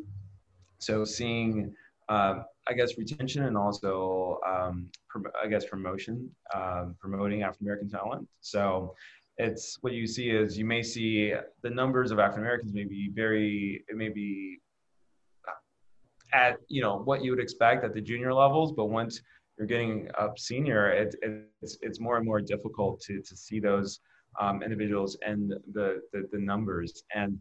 So 0.78 1.04
seeing, 1.04 1.74
um, 2.09 2.45
I 2.69 2.73
guess, 2.75 2.97
retention 2.99 3.45
and 3.45 3.57
also, 3.57 4.38
um, 4.47 4.90
prom- 5.09 5.33
I 5.43 5.49
guess, 5.49 5.64
promotion, 5.64 6.31
um, 6.55 6.97
promoting 7.01 7.43
African 7.43 7.67
American 7.67 7.88
talent. 7.88 8.29
So 8.40 8.95
it's 9.38 9.79
what 9.81 9.93
you 9.93 10.07
see 10.07 10.31
is 10.31 10.57
you 10.57 10.64
may 10.64 10.83
see 10.83 11.35
the 11.62 11.71
numbers 11.71 12.11
of 12.11 12.19
African 12.19 12.43
Americans 12.43 12.73
may 12.73 12.85
be 12.85 13.11
very, 13.12 13.85
it 13.88 13.97
may 13.97 14.09
be 14.09 14.61
at 16.33 16.59
you 16.69 16.83
know 16.83 16.99
what 16.99 17.23
you 17.25 17.31
would 17.31 17.40
expect 17.40 17.85
at 17.85 17.95
the 17.95 18.01
junior 18.01 18.35
levels, 18.35 18.73
but 18.73 18.87
once 18.87 19.21
you're 19.57 19.67
getting 19.67 20.09
up 20.19 20.38
senior, 20.38 20.90
it, 20.90 21.14
it's 21.23 21.79
it's 21.81 22.01
more 22.01 22.17
and 22.17 22.27
more 22.27 22.40
difficult 22.40 23.01
to 23.01 23.21
to 23.23 23.37
see 23.37 23.61
those 23.61 24.01
um, 24.40 24.62
individuals 24.62 25.17
and 25.27 25.55
the, 25.73 26.01
the, 26.12 26.29
the 26.33 26.38
numbers. 26.38 27.05
And 27.14 27.38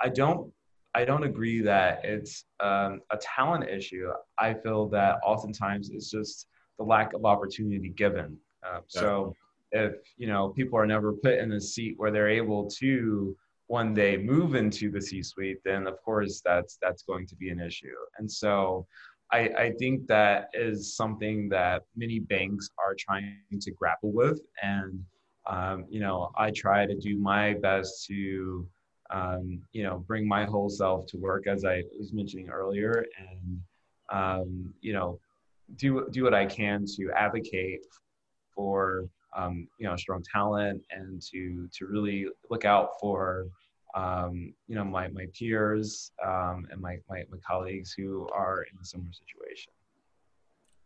I 0.00 0.08
don't 0.08 0.52
I 0.94 1.04
don't 1.04 1.24
agree 1.24 1.60
that 1.62 2.04
it's 2.04 2.44
um, 2.60 3.00
a 3.10 3.18
talent 3.18 3.68
issue. 3.68 4.10
I 4.38 4.54
feel 4.54 4.88
that 4.88 5.18
oftentimes 5.24 5.90
it's 5.90 6.10
just 6.10 6.46
the 6.78 6.84
lack 6.84 7.12
of 7.12 7.24
opportunity 7.24 7.90
given. 7.90 8.36
Uh, 8.66 8.80
so 8.86 9.34
if 9.72 9.96
you 10.16 10.26
know 10.26 10.48
people 10.48 10.78
are 10.78 10.86
never 10.86 11.12
put 11.12 11.38
in 11.38 11.52
a 11.52 11.60
seat 11.60 11.94
where 11.98 12.10
they're 12.10 12.28
able 12.28 12.68
to 12.78 13.36
when 13.66 13.92
they 13.92 14.16
move 14.16 14.54
into 14.54 14.90
the 14.90 15.00
C-suite, 15.00 15.58
then 15.64 15.86
of 15.86 16.02
course 16.02 16.40
that's 16.44 16.78
that's 16.80 17.02
going 17.02 17.26
to 17.26 17.36
be 17.36 17.50
an 17.50 17.60
issue. 17.60 17.94
And 18.18 18.30
so 18.30 18.86
I, 19.30 19.40
I 19.58 19.72
think 19.78 20.06
that 20.06 20.48
is 20.54 20.96
something 20.96 21.50
that 21.50 21.82
many 21.94 22.18
banks 22.18 22.70
are 22.78 22.94
trying 22.98 23.36
to 23.60 23.70
grapple 23.72 24.10
with. 24.12 24.40
And 24.62 25.04
um, 25.46 25.84
you 25.88 26.00
know, 26.00 26.30
I 26.36 26.50
try 26.50 26.86
to 26.86 26.94
do 26.94 27.18
my 27.18 27.54
best 27.54 28.06
to 28.06 28.66
um, 29.10 29.60
you 29.72 29.82
know 29.82 30.04
bring 30.06 30.26
my 30.26 30.44
whole 30.44 30.68
self 30.68 31.06
to 31.06 31.16
work 31.16 31.46
as 31.46 31.64
I 31.64 31.82
was 31.98 32.12
mentioning 32.12 32.48
earlier, 32.48 33.04
and 33.18 33.60
um, 34.10 34.74
you 34.80 34.92
know 34.92 35.18
do 35.76 36.08
do 36.10 36.24
what 36.24 36.34
I 36.34 36.46
can 36.46 36.84
to 36.96 37.10
advocate 37.16 37.84
for 38.54 39.08
um, 39.36 39.68
you 39.78 39.86
know 39.86 39.96
strong 39.96 40.22
talent 40.32 40.82
and 40.90 41.22
to 41.30 41.68
to 41.74 41.86
really 41.86 42.26
look 42.50 42.64
out 42.64 42.90
for 43.00 43.46
um, 43.94 44.52
you 44.66 44.74
know 44.74 44.84
my 44.84 45.08
my 45.08 45.26
peers 45.38 46.12
um, 46.24 46.66
and 46.70 46.80
my, 46.80 46.98
my, 47.08 47.22
my 47.30 47.38
colleagues 47.46 47.94
who 47.96 48.28
are 48.32 48.62
in 48.62 48.78
a 48.80 48.84
similar 48.84 49.10
situation. 49.12 49.72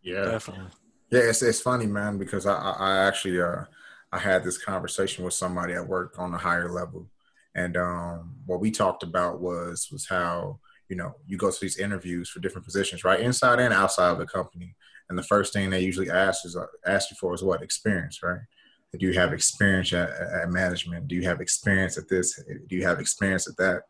Yeah, 0.03 0.25
Definitely. 0.25 0.67
yeah. 1.11 1.21
It's 1.21 1.43
it's 1.43 1.61
funny, 1.61 1.87
man, 1.87 2.19
because 2.19 2.47
I 2.47 2.55
I 2.55 2.73
I 2.79 3.07
actually 3.07 3.41
uh 3.41 3.65
I 4.13 4.19
had 4.19 4.45
this 4.45 4.63
conversation 4.63 5.25
with 5.25 5.35
somebody 5.35 5.73
at 5.73 5.87
work 5.87 6.19
on 6.19 6.35
a 6.35 6.39
higher 6.39 6.71
level, 6.71 7.09
and 7.55 7.77
um 7.77 8.35
what 8.47 8.61
we 8.61 8.71
talked 8.71 9.03
about 9.03 9.41
was 9.41 9.89
was 9.93 10.07
how 10.09 10.59
you 10.89 10.97
know 10.97 11.15
you 11.27 11.37
go 11.37 11.51
to 11.51 11.61
these 11.61 11.79
interviews 11.79 12.29
for 12.29 12.41
different 12.41 12.65
positions, 12.67 13.05
right, 13.05 13.21
inside 13.21 13.59
and 13.61 13.75
outside 13.75 14.11
of 14.11 14.19
the 14.19 14.27
company, 14.27 14.75
and 15.09 15.19
the 15.19 15.23
first 15.23 15.53
thing 15.53 15.71
they 15.71 15.81
usually 15.81 16.11
ask 16.11 16.45
is 16.45 16.57
uh, 16.57 16.67
ask 16.87 17.11
you 17.11 17.17
for 17.19 17.35
is 17.35 17.43
what 17.43 17.63
experience, 17.63 18.23
right? 18.23 18.41
Do 18.99 19.07
you 19.07 19.15
have 19.15 19.33
experience 19.33 19.93
at, 19.95 20.11
at 20.11 20.51
management? 20.51 21.09
Do 21.09 21.15
you 21.15 21.23
have 21.23 21.41
experience 21.41 21.97
at 21.97 22.09
this? 22.11 22.39
Do 22.69 22.77
you 22.77 22.85
have 22.85 23.01
experience 23.01 23.49
at 23.49 23.57
that? 23.57 23.83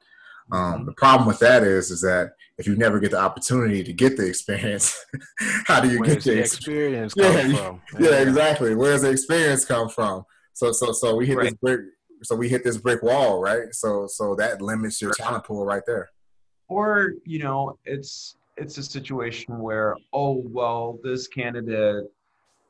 Um, 0.53 0.85
the 0.85 0.93
problem 0.93 1.27
with 1.27 1.39
that 1.39 1.63
is, 1.63 1.91
is 1.91 2.03
that 2.03 2.33
if 2.59 2.67
you 2.67 2.77
never 2.77 3.01
get 3.01 3.11
the 3.11 3.19
opportunity 3.19 3.83
to 3.83 3.93
get 3.93 4.17
the 4.17 4.27
experience, 4.27 4.95
how 5.67 5.81
do 5.81 5.89
you 5.89 5.99
Where's 5.99 6.15
get 6.15 6.25
the 6.25 6.31
the 6.33 6.41
ex- 6.41 6.55
experience 6.57 7.15
come 7.19 7.35
Yeah, 7.35 7.57
from? 7.57 7.83
yeah, 7.99 8.21
exactly. 8.21 8.75
Where 8.75 8.93
does 8.93 9.03
the 9.03 9.11
experience 9.11 9.65
come 9.65 9.89
from? 9.89 10.25
So, 10.53 10.71
so, 10.73 10.93
so 10.93 11.17
we 11.17 11.27
hit 11.27 11.41
this 11.41 11.55
Right. 11.63 11.79
So 12.25 12.35
we 12.35 12.49
hit 12.49 12.65
this 12.65 12.79
brick 12.79 13.03
wall, 13.03 13.41
right? 13.41 13.73
So, 13.73 14.07
so 14.07 14.35
that 14.37 14.61
limits 14.61 15.01
your 15.01 15.13
talent 15.13 15.45
pool 15.45 15.65
right 15.65 15.83
there. 15.87 16.11
Or 16.69 17.15
you 17.25 17.39
know, 17.39 17.79
it's 17.85 18.37
it's 18.57 18.79
a 18.79 18.83
situation 18.83 19.59
where 19.59 19.97
oh 20.13 20.43
well, 20.47 20.99
this 21.03 21.27
candidate 21.27 22.05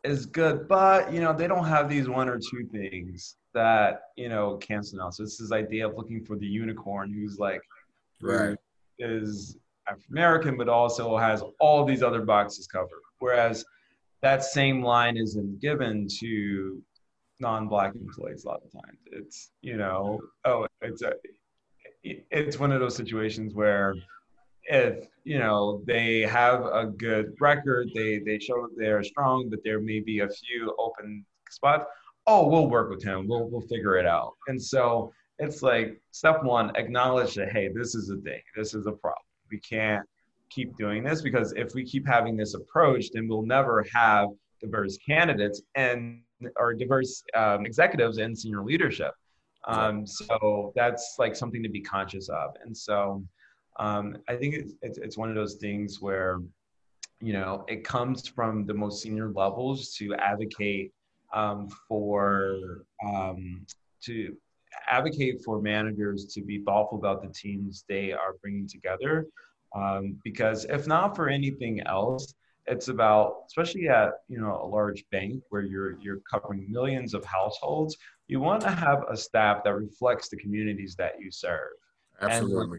is 0.05 0.27
good, 0.27 0.67
but 0.69 1.13
you 1.13 1.21
know 1.21 1.33
they 1.33 1.47
don't 1.47 1.67
have 1.67 1.89
these 1.89 2.09
one 2.09 2.29
or 2.29 2.39
two 2.39 2.69
things 2.73 3.37
that 3.55 4.03
you 4.17 4.29
know 4.29 4.57
cancel 4.57 5.01
out. 5.03 5.15
So 5.15 5.23
it's 5.23 5.39
this 5.39 5.53
idea 5.53 5.87
of 5.87 5.97
looking 5.97 6.25
for 6.25 6.37
the 6.37 6.47
unicorn 6.47 7.13
who's 7.13 7.39
like 7.39 7.61
Right. 8.21 8.57
is 8.99 9.57
African 9.89 10.13
American, 10.13 10.57
but 10.57 10.69
also 10.69 11.17
has 11.17 11.43
all 11.61 11.85
these 11.85 12.03
other 12.03 12.23
boxes 12.23 12.67
covered. 12.67 13.01
Whereas 13.19 13.65
that 14.23 14.45
same 14.45 14.83
line 14.83 15.17
isn't 15.17 15.61
given 15.61 16.07
to 16.21 16.81
non-black 17.43 17.95
employees 17.95 18.45
a 18.45 18.49
lot 18.49 18.63
of 18.65 18.73
times. 18.73 18.99
It's 19.11 19.51
you 19.61 19.77
know, 19.77 20.21
oh, 20.47 20.67
it's 20.81 21.03
a, 21.03 21.13
it's 22.03 22.59
one 22.59 22.73
of 22.73 22.81
those 22.81 22.97
situations 22.97 23.53
where 23.53 23.95
if 24.65 25.07
you 25.25 25.39
know 25.39 25.83
they 25.87 26.21
have 26.21 26.65
a 26.65 26.87
good 26.87 27.35
record, 27.41 27.91
they 27.95 28.21
they 28.21 28.39
show 28.39 28.63
that 28.63 28.77
they're 28.79 29.03
strong, 29.03 29.51
but 29.51 29.59
there 29.65 29.81
may 29.81 30.01
be 30.01 30.21
a 30.21 30.29
few 30.29 30.75
open 30.79 31.27
spots. 31.51 31.85
Oh, 32.27 32.49
we'll 32.49 32.71
work 32.71 32.89
with 32.89 33.03
him. 33.03 33.29
We'll 33.29 33.49
we'll 33.51 33.69
figure 33.69 33.97
it 33.97 34.07
out. 34.07 34.33
And 34.49 34.63
so 34.63 35.13
it's 35.39 35.63
like 35.63 36.01
step 36.13 36.43
one, 36.45 36.75
acknowledge 36.77 37.35
that 37.35 37.53
hey, 37.53 37.69
this 37.69 37.95
is 37.95 38.09
a 38.09 38.17
thing. 38.19 38.41
This 38.57 38.73
is 38.73 38.87
a 38.87 38.93
problem. 38.93 39.27
We 39.51 39.59
can't 39.59 40.07
keep 40.49 40.77
doing 40.77 41.03
this 41.03 41.23
because 41.23 41.53
if 41.57 41.75
we 41.75 41.85
keep 41.85 42.07
having 42.07 42.37
this 42.37 42.55
approach, 42.55 43.07
then 43.13 43.27
we'll 43.29 43.47
never 43.47 43.85
have 43.93 44.29
diverse 44.61 44.97
candidates 44.99 45.63
and 45.75 46.21
or 46.57 46.75
diverse 46.75 47.23
um, 47.35 47.67
executives 47.67 48.19
and 48.19 48.39
senior 48.39 48.63
leadership. 48.63 49.13
Um, 49.69 50.07
so 50.07 50.73
that's 50.75 51.17
like 51.19 51.37
something 51.37 51.63
to 51.63 51.69
be 51.69 51.81
conscious 51.81 52.29
of. 52.29 52.51
And 52.65 52.77
so 52.77 53.25
um, 53.79 54.17
I 54.29 54.35
think 54.35 54.55
it's, 54.55 54.75
it's, 54.83 54.99
it's 54.99 55.17
one 55.17 55.29
of 55.29 55.37
those 55.37 55.55
things 55.55 56.01
where, 56.01 56.41
you 57.21 57.33
know, 57.33 57.65
it 57.69 57.85
comes 57.85 58.27
from 58.27 58.67
the 58.67 58.75
most 58.75 59.03
senior 59.03 59.31
levels 59.31 59.95
to 59.95 60.15
advocate 60.17 60.93
um, 61.33 61.69
for, 61.89 62.85
um, 63.07 63.65
to 64.03 64.37
advocate 64.89 65.43
for 65.45 65.63
managers 65.63 66.27
to 66.35 66.43
be 66.43 66.63
thoughtful 66.65 66.99
about 66.99 67.23
the 67.23 67.33
teams 67.33 67.85
they 67.89 68.13
are 68.13 68.35
bringing 68.43 68.67
together. 68.67 69.27
Um, 69.75 70.17
because 70.25 70.65
if 70.67 70.87
not 70.87 71.15
for 71.15 71.29
anything 71.29 71.81
else, 71.87 72.35
it's 72.67 72.89
about 72.89 73.43
especially 73.49 73.89
at 73.89 74.11
you 74.29 74.41
know 74.41 74.61
a 74.63 74.67
large 74.67 75.05
bank 75.11 75.43
where 75.51 75.63
you're 75.63 75.99
you're 76.01 76.21
covering 76.31 76.65
millions 76.71 77.13
of 77.13 77.25
households 77.25 77.97
you 78.33 78.41
want 78.41 78.63
to 78.63 78.71
have 78.71 79.05
a 79.11 79.17
staff 79.17 79.63
that 79.63 79.75
reflects 79.75 80.31
the 80.31 80.37
communities 80.39 80.95
that 80.97 81.21
you 81.21 81.31
serve. 81.31 81.73
Absolutely. 82.23 82.79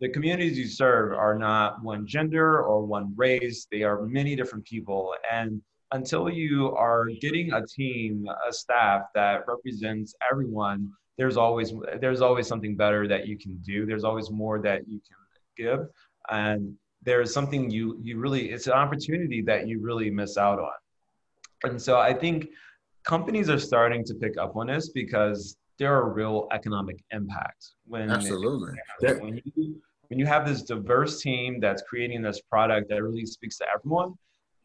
the 0.00 0.08
communities 0.08 0.56
you 0.56 0.66
serve 0.66 1.12
are 1.12 1.36
not 1.36 1.82
one 1.82 2.06
gender 2.06 2.62
or 2.62 2.84
one 2.84 3.12
race 3.16 3.66
they 3.72 3.82
are 3.82 4.02
many 4.02 4.36
different 4.36 4.64
people. 4.64 5.14
And 5.32 5.62
until 5.92 6.30
you 6.30 6.74
are 6.76 7.06
getting 7.20 7.52
a 7.52 7.66
team 7.66 8.26
a 8.48 8.52
staff 8.52 9.02
that 9.14 9.44
represents 9.48 10.14
everyone 10.30 10.90
there's 11.18 11.36
always 11.36 11.72
there's 12.00 12.20
always 12.20 12.46
something 12.46 12.76
better 12.76 13.08
that 13.08 13.26
you 13.26 13.36
can 13.38 13.56
do. 13.58 13.86
There's 13.86 14.04
always 14.04 14.30
more 14.30 14.60
that 14.62 14.88
you 14.88 15.00
can 15.06 15.16
give. 15.56 15.86
And 16.30 16.76
there's 17.04 17.32
something 17.32 17.70
you 17.70 17.98
you 18.00 18.18
really 18.18 18.50
it's 18.50 18.66
an 18.66 18.72
opportunity 18.74 19.42
that 19.42 19.66
you 19.66 19.80
really 19.80 20.10
miss 20.10 20.36
out 20.36 20.58
on 20.58 20.72
and 21.64 21.80
so 21.80 21.98
i 21.98 22.12
think 22.12 22.48
companies 23.04 23.48
are 23.50 23.58
starting 23.58 24.04
to 24.04 24.14
pick 24.14 24.36
up 24.38 24.56
on 24.56 24.66
this 24.68 24.90
because 24.90 25.56
there 25.78 25.94
are 25.94 26.10
real 26.12 26.46
economic 26.52 27.02
impacts 27.10 27.74
when 27.86 28.10
Absolutely. 28.10 28.74
Yeah. 29.02 29.14
when 29.14 29.40
you 29.54 29.80
when 30.08 30.18
you 30.18 30.26
have 30.26 30.46
this 30.46 30.62
diverse 30.62 31.20
team 31.22 31.58
that's 31.58 31.82
creating 31.82 32.22
this 32.22 32.40
product 32.42 32.88
that 32.90 33.02
really 33.02 33.26
speaks 33.26 33.58
to 33.58 33.66
everyone 33.74 34.14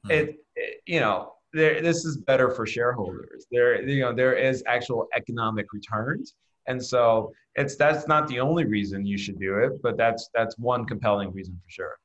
Mhm. 0.05 0.11
it, 0.11 0.35
it 0.55 0.81
you 0.85 0.99
know 0.99 1.33
there 1.53 1.81
this 1.81 2.05
is 2.05 2.17
better 2.17 2.51
for 2.51 2.67
shareholders 2.67 3.45
there 3.51 3.81
you 3.81 4.01
know 4.01 4.13
there 4.13 4.35
is 4.35 4.63
actual 4.67 5.07
economic 5.15 5.65
returns 5.73 6.35
and 6.67 6.83
so 6.91 7.31
it's 7.55 7.75
that's 7.77 8.07
not 8.07 8.27
the 8.27 8.39
only 8.39 8.65
reason 8.65 9.05
you 9.05 9.17
should 9.17 9.39
do 9.39 9.57
it 9.57 9.71
but 9.81 9.97
that's 9.97 10.29
that's 10.35 10.55
one 10.59 10.85
compelling 10.85 11.31
reason 11.33 11.59
for 11.63 11.69
sure 11.79 11.95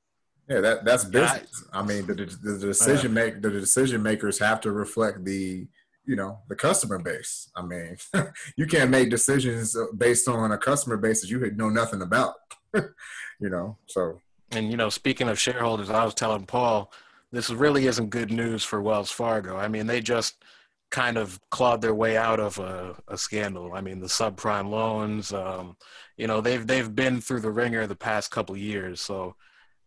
Yeah, 0.48 0.60
that 0.60 0.84
that's 0.84 1.04
business. 1.04 1.64
I 1.72 1.82
mean, 1.82 2.06
the, 2.06 2.14
the, 2.14 2.52
the 2.52 2.66
decision 2.66 3.14
make 3.14 3.40
the 3.42 3.50
decision 3.50 4.02
makers 4.02 4.38
have 4.38 4.60
to 4.62 4.72
reflect 4.72 5.24
the 5.24 5.66
you 6.04 6.16
know 6.16 6.40
the 6.48 6.56
customer 6.56 6.98
base. 6.98 7.50
I 7.56 7.62
mean, 7.62 7.96
you 8.56 8.66
can't 8.66 8.90
make 8.90 9.10
decisions 9.10 9.76
based 9.96 10.28
on 10.28 10.52
a 10.52 10.58
customer 10.58 10.96
base 10.96 11.20
that 11.20 11.30
you 11.30 11.50
know 11.52 11.68
nothing 11.68 12.02
about. 12.02 12.34
you 12.74 13.50
know, 13.50 13.76
so 13.86 14.20
And 14.50 14.70
you 14.70 14.76
know, 14.76 14.88
speaking 14.88 15.28
of 15.28 15.38
shareholders, 15.38 15.90
I 15.90 16.04
was 16.04 16.14
telling 16.14 16.44
Paul, 16.44 16.92
this 17.30 17.50
really 17.50 17.86
isn't 17.86 18.10
good 18.10 18.32
news 18.32 18.64
for 18.64 18.82
Wells 18.82 19.10
Fargo. 19.10 19.56
I 19.56 19.68
mean, 19.68 19.86
they 19.86 20.00
just 20.00 20.42
kind 20.90 21.16
of 21.16 21.40
clawed 21.50 21.80
their 21.80 21.94
way 21.94 22.16
out 22.16 22.38
of 22.38 22.58
a, 22.58 22.94
a 23.08 23.16
scandal. 23.16 23.72
I 23.72 23.80
mean, 23.80 24.00
the 24.00 24.06
subprime 24.06 24.68
loans, 24.68 25.32
um, 25.32 25.76
you 26.16 26.26
know, 26.26 26.40
they've 26.40 26.66
they've 26.66 26.94
been 26.94 27.20
through 27.20 27.40
the 27.40 27.50
ringer 27.50 27.86
the 27.86 27.96
past 27.96 28.30
couple 28.30 28.56
years. 28.56 29.00
So 29.00 29.36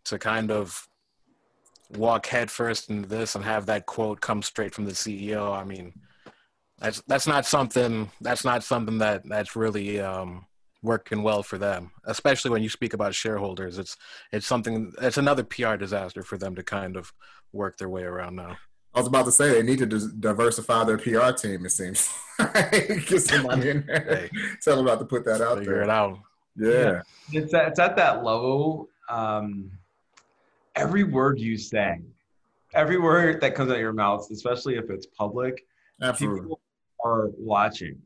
to 0.06 0.20
kind 0.20 0.52
of 0.52 0.88
walk 1.96 2.26
headfirst 2.26 2.90
into 2.90 3.08
this 3.08 3.36
and 3.36 3.44
have 3.44 3.66
that 3.68 3.86
quote 3.86 4.22
come 4.22 4.42
straight 4.42 4.74
from 4.74 4.86
the 4.86 4.92
CEO, 4.92 5.56
I 5.56 5.64
mean, 5.64 5.94
that's 6.80 7.02
that's 7.08 7.28
not 7.28 7.46
something 7.46 8.12
that's 8.22 8.44
not 8.44 8.64
something 8.64 8.98
that 9.00 9.28
that's 9.28 9.56
really 9.56 10.00
um, 10.00 10.46
working 10.82 11.24
well 11.24 11.44
for 11.44 11.58
them. 11.58 11.92
Especially 12.06 12.52
when 12.52 12.64
you 12.64 12.70
speak 12.70 12.94
about 12.94 13.16
shareholders, 13.16 13.78
it's 13.78 13.98
it's 14.32 14.48
something 14.48 14.92
it's 15.02 15.18
another 15.18 15.44
PR 15.44 15.76
disaster 15.76 16.22
for 16.24 16.38
them 16.38 16.56
to 16.56 16.64
kind 16.64 16.98
of 16.98 17.14
work 17.54 17.78
their 17.78 17.90
way 17.90 18.04
around 18.04 18.36
now. 18.36 18.58
I 18.94 19.00
was 19.00 19.08
about 19.08 19.26
to 19.26 19.32
say 19.32 19.52
they 19.52 19.64
need 19.64 19.80
to 19.80 20.10
diversify 20.20 20.86
their 20.86 20.98
PR 20.98 21.32
team. 21.32 21.66
It 21.66 21.72
seems 21.72 22.10
get 22.40 23.22
some 23.22 23.44
money 23.44 23.70
in 23.70 23.86
there. 23.86 24.30
Hey, 24.34 24.40
Tell 24.62 24.78
them 24.78 24.86
about 24.88 25.00
to 25.00 25.06
put 25.06 25.26
that 25.26 25.42
out 25.42 25.58
figure 25.60 25.74
there. 25.76 25.84
it 25.84 25.90
out. 25.90 26.20
Yeah, 26.58 27.02
it's 27.34 27.54
at, 27.54 27.68
it's 27.70 27.80
at 27.80 27.98
that 27.98 28.24
level. 28.24 28.88
Um, 29.10 29.72
every 30.76 31.04
word 31.04 31.40
you 31.40 31.58
say, 31.58 32.02
every 32.74 32.98
word 32.98 33.42
that 33.42 33.56
comes 33.56 33.70
out 33.70 33.76
of 33.76 33.82
your 33.82 33.94
mouth, 33.94 34.28
especially 34.32 34.76
if 34.76 34.90
it's 34.90 35.06
public, 35.08 35.66
absolutely, 36.02 36.42
people 36.42 36.60
are 37.04 37.30
watching. 37.38 38.02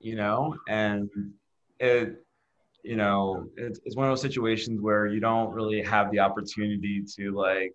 You 0.00 0.16
know, 0.16 0.54
and 0.68 1.08
it, 1.80 2.22
you 2.82 2.96
know, 2.96 3.48
it's, 3.56 3.80
it's 3.86 3.96
one 3.96 4.06
of 4.06 4.10
those 4.10 4.20
situations 4.20 4.82
where 4.82 5.06
you 5.06 5.18
don't 5.18 5.50
really 5.52 5.82
have 5.82 6.10
the 6.10 6.18
opportunity 6.18 7.02
to 7.16 7.34
like 7.34 7.74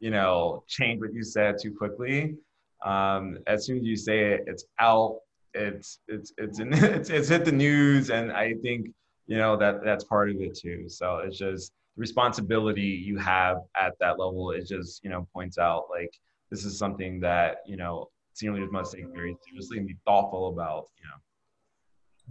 you 0.00 0.10
know, 0.10 0.62
change 0.66 1.00
what 1.00 1.14
you 1.14 1.22
said 1.22 1.56
too 1.60 1.74
quickly. 1.74 2.36
Um, 2.84 3.38
as 3.46 3.66
soon 3.66 3.78
as 3.78 3.84
you 3.84 3.96
say 3.96 4.32
it, 4.32 4.44
it's 4.46 4.64
out. 4.78 5.18
It's 5.54 6.00
it's 6.08 6.32
it's 6.36 6.60
in, 6.60 6.72
it's 6.72 7.10
it's 7.10 7.28
hit 7.28 7.44
the 7.44 7.52
news, 7.52 8.10
and 8.10 8.30
I 8.30 8.54
think 8.62 8.88
you 9.26 9.38
know 9.38 9.56
that 9.56 9.82
that's 9.82 10.04
part 10.04 10.30
of 10.30 10.36
it 10.36 10.56
too. 10.56 10.88
So 10.88 11.18
it's 11.18 11.38
just 11.38 11.72
the 11.96 12.00
responsibility 12.00 12.82
you 12.82 13.16
have 13.18 13.58
at 13.80 13.94
that 14.00 14.18
level. 14.18 14.50
It 14.50 14.66
just 14.66 15.02
you 15.02 15.10
know 15.10 15.26
points 15.32 15.58
out 15.58 15.84
like 15.90 16.12
this 16.50 16.64
is 16.64 16.78
something 16.78 17.20
that 17.20 17.58
you 17.66 17.76
know 17.76 18.08
senior 18.34 18.54
leaders 18.54 18.70
must 18.72 18.94
take 18.94 19.06
very 19.12 19.36
seriously 19.46 19.78
and 19.78 19.86
be 19.86 19.96
thoughtful 20.06 20.48
about. 20.48 20.88
You 20.98 21.04
know. 21.08 21.18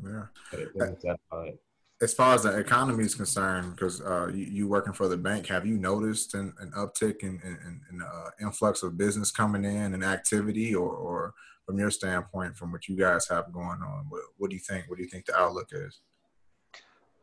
Yeah 0.04 1.56
as 2.02 2.14
far 2.14 2.36
as 2.36 2.44
the 2.44 2.58
economy 2.58 3.06
is 3.06 3.16
concerned, 3.16 3.76
because 3.76 4.02
uh, 4.02 4.28
you, 4.28 4.46
you, 4.46 4.68
working 4.68 4.94
for 4.94 5.08
the 5.08 5.18
bank, 5.18 5.48
have 5.48 5.66
you 5.66 5.78
noticed 5.78 6.34
an, 6.34 6.54
an 6.60 6.72
uptick 6.72 7.22
in, 7.22 7.40
in, 7.44 7.82
in 7.90 8.02
uh, 8.02 8.30
influx 8.42 8.84
of 8.84 8.98
business 8.98 9.32
coming 9.32 9.64
in 9.64 9.94
and 9.94 10.04
activity, 10.04 10.76
or, 10.76 10.90
or, 10.90 11.34
from 11.66 11.80
your 11.80 11.90
standpoint, 11.90 12.56
from 12.56 12.72
what 12.72 12.88
you 12.88 12.96
guys 12.96 13.28
have 13.28 13.52
going 13.52 13.82
on, 13.82 14.06
what, 14.10 14.22
what, 14.38 14.52
do 14.52 14.56
you 14.56 14.62
think? 14.62 14.88
What 14.88 14.98
do 14.98 15.04
you 15.04 15.10
think 15.10 15.26
the 15.26 15.36
outlook 15.36 15.70
is? 15.72 16.02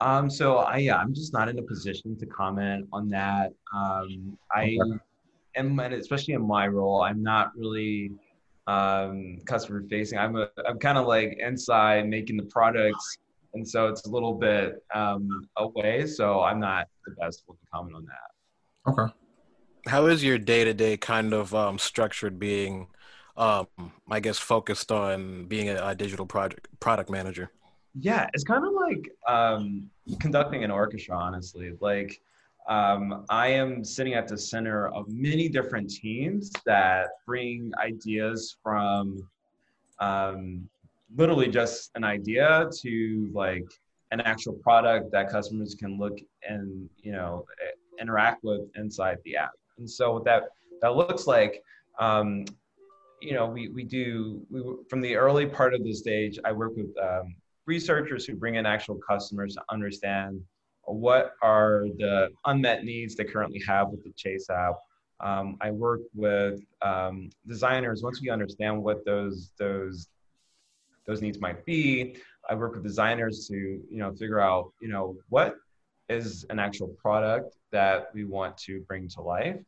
Um, 0.02 0.28
so 0.30 0.58
I, 0.58 0.78
yeah, 0.78 0.96
I'm 0.96 1.14
just 1.14 1.32
not 1.32 1.48
in 1.48 1.58
a 1.58 1.62
position 1.62 2.16
to 2.18 2.26
comment 2.26 2.88
on 2.92 3.08
that. 3.10 3.52
Um, 3.74 4.36
I 4.54 4.76
am, 4.80 5.00
and 5.54 5.94
especially 5.94 6.34
in 6.34 6.46
my 6.46 6.66
role, 6.66 7.02
I'm 7.02 7.22
not 7.22 7.52
really 7.56 8.12
um, 8.66 9.38
customer 9.46 9.82
facing. 9.88 10.18
I'm 10.18 10.36
a, 10.36 10.48
I'm 10.68 10.78
kind 10.78 10.98
of 10.98 11.06
like 11.06 11.38
inside 11.38 12.08
making 12.08 12.36
the 12.36 12.44
products 12.44 13.18
and 13.54 13.68
so 13.68 13.88
it's 13.88 14.06
a 14.06 14.10
little 14.10 14.34
bit 14.34 14.82
um, 14.94 15.48
away. 15.56 16.06
So 16.06 16.40
I'm 16.40 16.60
not 16.60 16.88
the 17.06 17.12
best 17.12 17.42
one 17.46 17.58
to 17.58 17.66
comment 17.72 17.96
on 17.96 18.06
that. 18.06 18.90
Okay. 18.92 19.12
How 19.86 20.06
is 20.06 20.22
your 20.24 20.38
day 20.38 20.64
to 20.64 20.74
day 20.74 20.96
kind 20.96 21.34
of 21.34 21.54
um, 21.54 21.78
structured? 21.78 22.38
Being, 22.38 22.88
um, 23.36 23.66
I 24.10 24.20
guess, 24.20 24.38
focused 24.38 24.90
on 24.92 25.46
being 25.46 25.68
a, 25.68 25.88
a, 25.88 25.94
digital 25.94 26.24
project 26.24 26.68
product 26.80 27.10
manager. 27.10 27.50
Yeah, 27.94 28.28
it's 28.32 28.44
kind 28.44 28.64
of 28.64 28.72
like 28.72 29.10
um, 29.28 29.90
conducting 30.20 30.64
an 30.64 30.70
orchestra. 30.70 31.16
Honestly, 31.16 31.72
like 31.80 32.20
um, 32.68 33.24
I 33.28 33.48
am 33.48 33.84
sitting 33.84 34.14
at 34.14 34.28
the 34.28 34.38
center 34.38 34.88
of 34.88 35.08
many 35.08 35.48
different 35.48 35.90
teams 35.90 36.50
that 36.64 37.08
bring 37.26 37.72
ideas 37.82 38.56
from 38.62 39.28
um, 39.98 40.68
literally 41.16 41.48
just 41.48 41.90
an 41.94 42.04
idea 42.04 42.68
to 42.80 43.30
like 43.32 43.66
an 44.10 44.20
actual 44.20 44.54
product 44.54 45.10
that 45.12 45.28
customers 45.28 45.74
can 45.74 45.98
look 45.98 46.18
and 46.48 46.88
you 47.02 47.12
know 47.12 47.44
interact 48.00 48.42
with 48.44 48.62
inside 48.76 49.18
the 49.24 49.36
app 49.36 49.52
and 49.78 49.88
so 49.90 50.12
what 50.12 50.24
that 50.24 50.44
that 50.80 50.94
looks 50.94 51.26
like 51.26 51.62
um, 51.98 52.44
you 53.20 53.32
know 53.32 53.46
we, 53.46 53.68
we 53.68 53.84
do 53.84 54.44
we 54.50 54.62
from 54.88 55.00
the 55.00 55.14
early 55.16 55.46
part 55.46 55.74
of 55.74 55.82
the 55.84 55.92
stage 55.92 56.38
i 56.44 56.52
work 56.52 56.72
with 56.76 56.90
um, 57.02 57.34
researchers 57.66 58.26
who 58.26 58.34
bring 58.34 58.56
in 58.56 58.66
actual 58.66 58.96
customers 58.96 59.54
to 59.54 59.62
understand 59.70 60.40
what 60.84 61.34
are 61.42 61.86
the 61.98 62.28
unmet 62.46 62.84
needs 62.84 63.14
they 63.14 63.24
currently 63.24 63.62
have 63.66 63.88
with 63.88 64.02
the 64.04 64.12
chase 64.16 64.50
app 64.50 64.74
um, 65.20 65.56
i 65.60 65.70
work 65.70 66.00
with 66.14 66.60
um, 66.82 67.30
designers 67.46 68.02
once 68.02 68.20
we 68.20 68.30
understand 68.30 68.82
what 68.82 69.04
those 69.04 69.52
those 69.58 70.08
those 71.06 71.22
needs 71.22 71.40
might 71.40 71.64
be. 71.64 72.16
I 72.48 72.54
work 72.54 72.74
with 72.74 72.82
designers 72.82 73.46
to, 73.48 73.54
you 73.56 73.98
know, 73.98 74.12
figure 74.12 74.40
out, 74.40 74.72
you 74.80 74.88
know, 74.88 75.16
what 75.28 75.56
is 76.08 76.44
an 76.50 76.58
actual 76.58 76.88
product 76.88 77.56
that 77.70 78.08
we 78.14 78.24
want 78.24 78.56
to 78.58 78.80
bring 78.82 79.08
to 79.08 79.22
life 79.22 79.60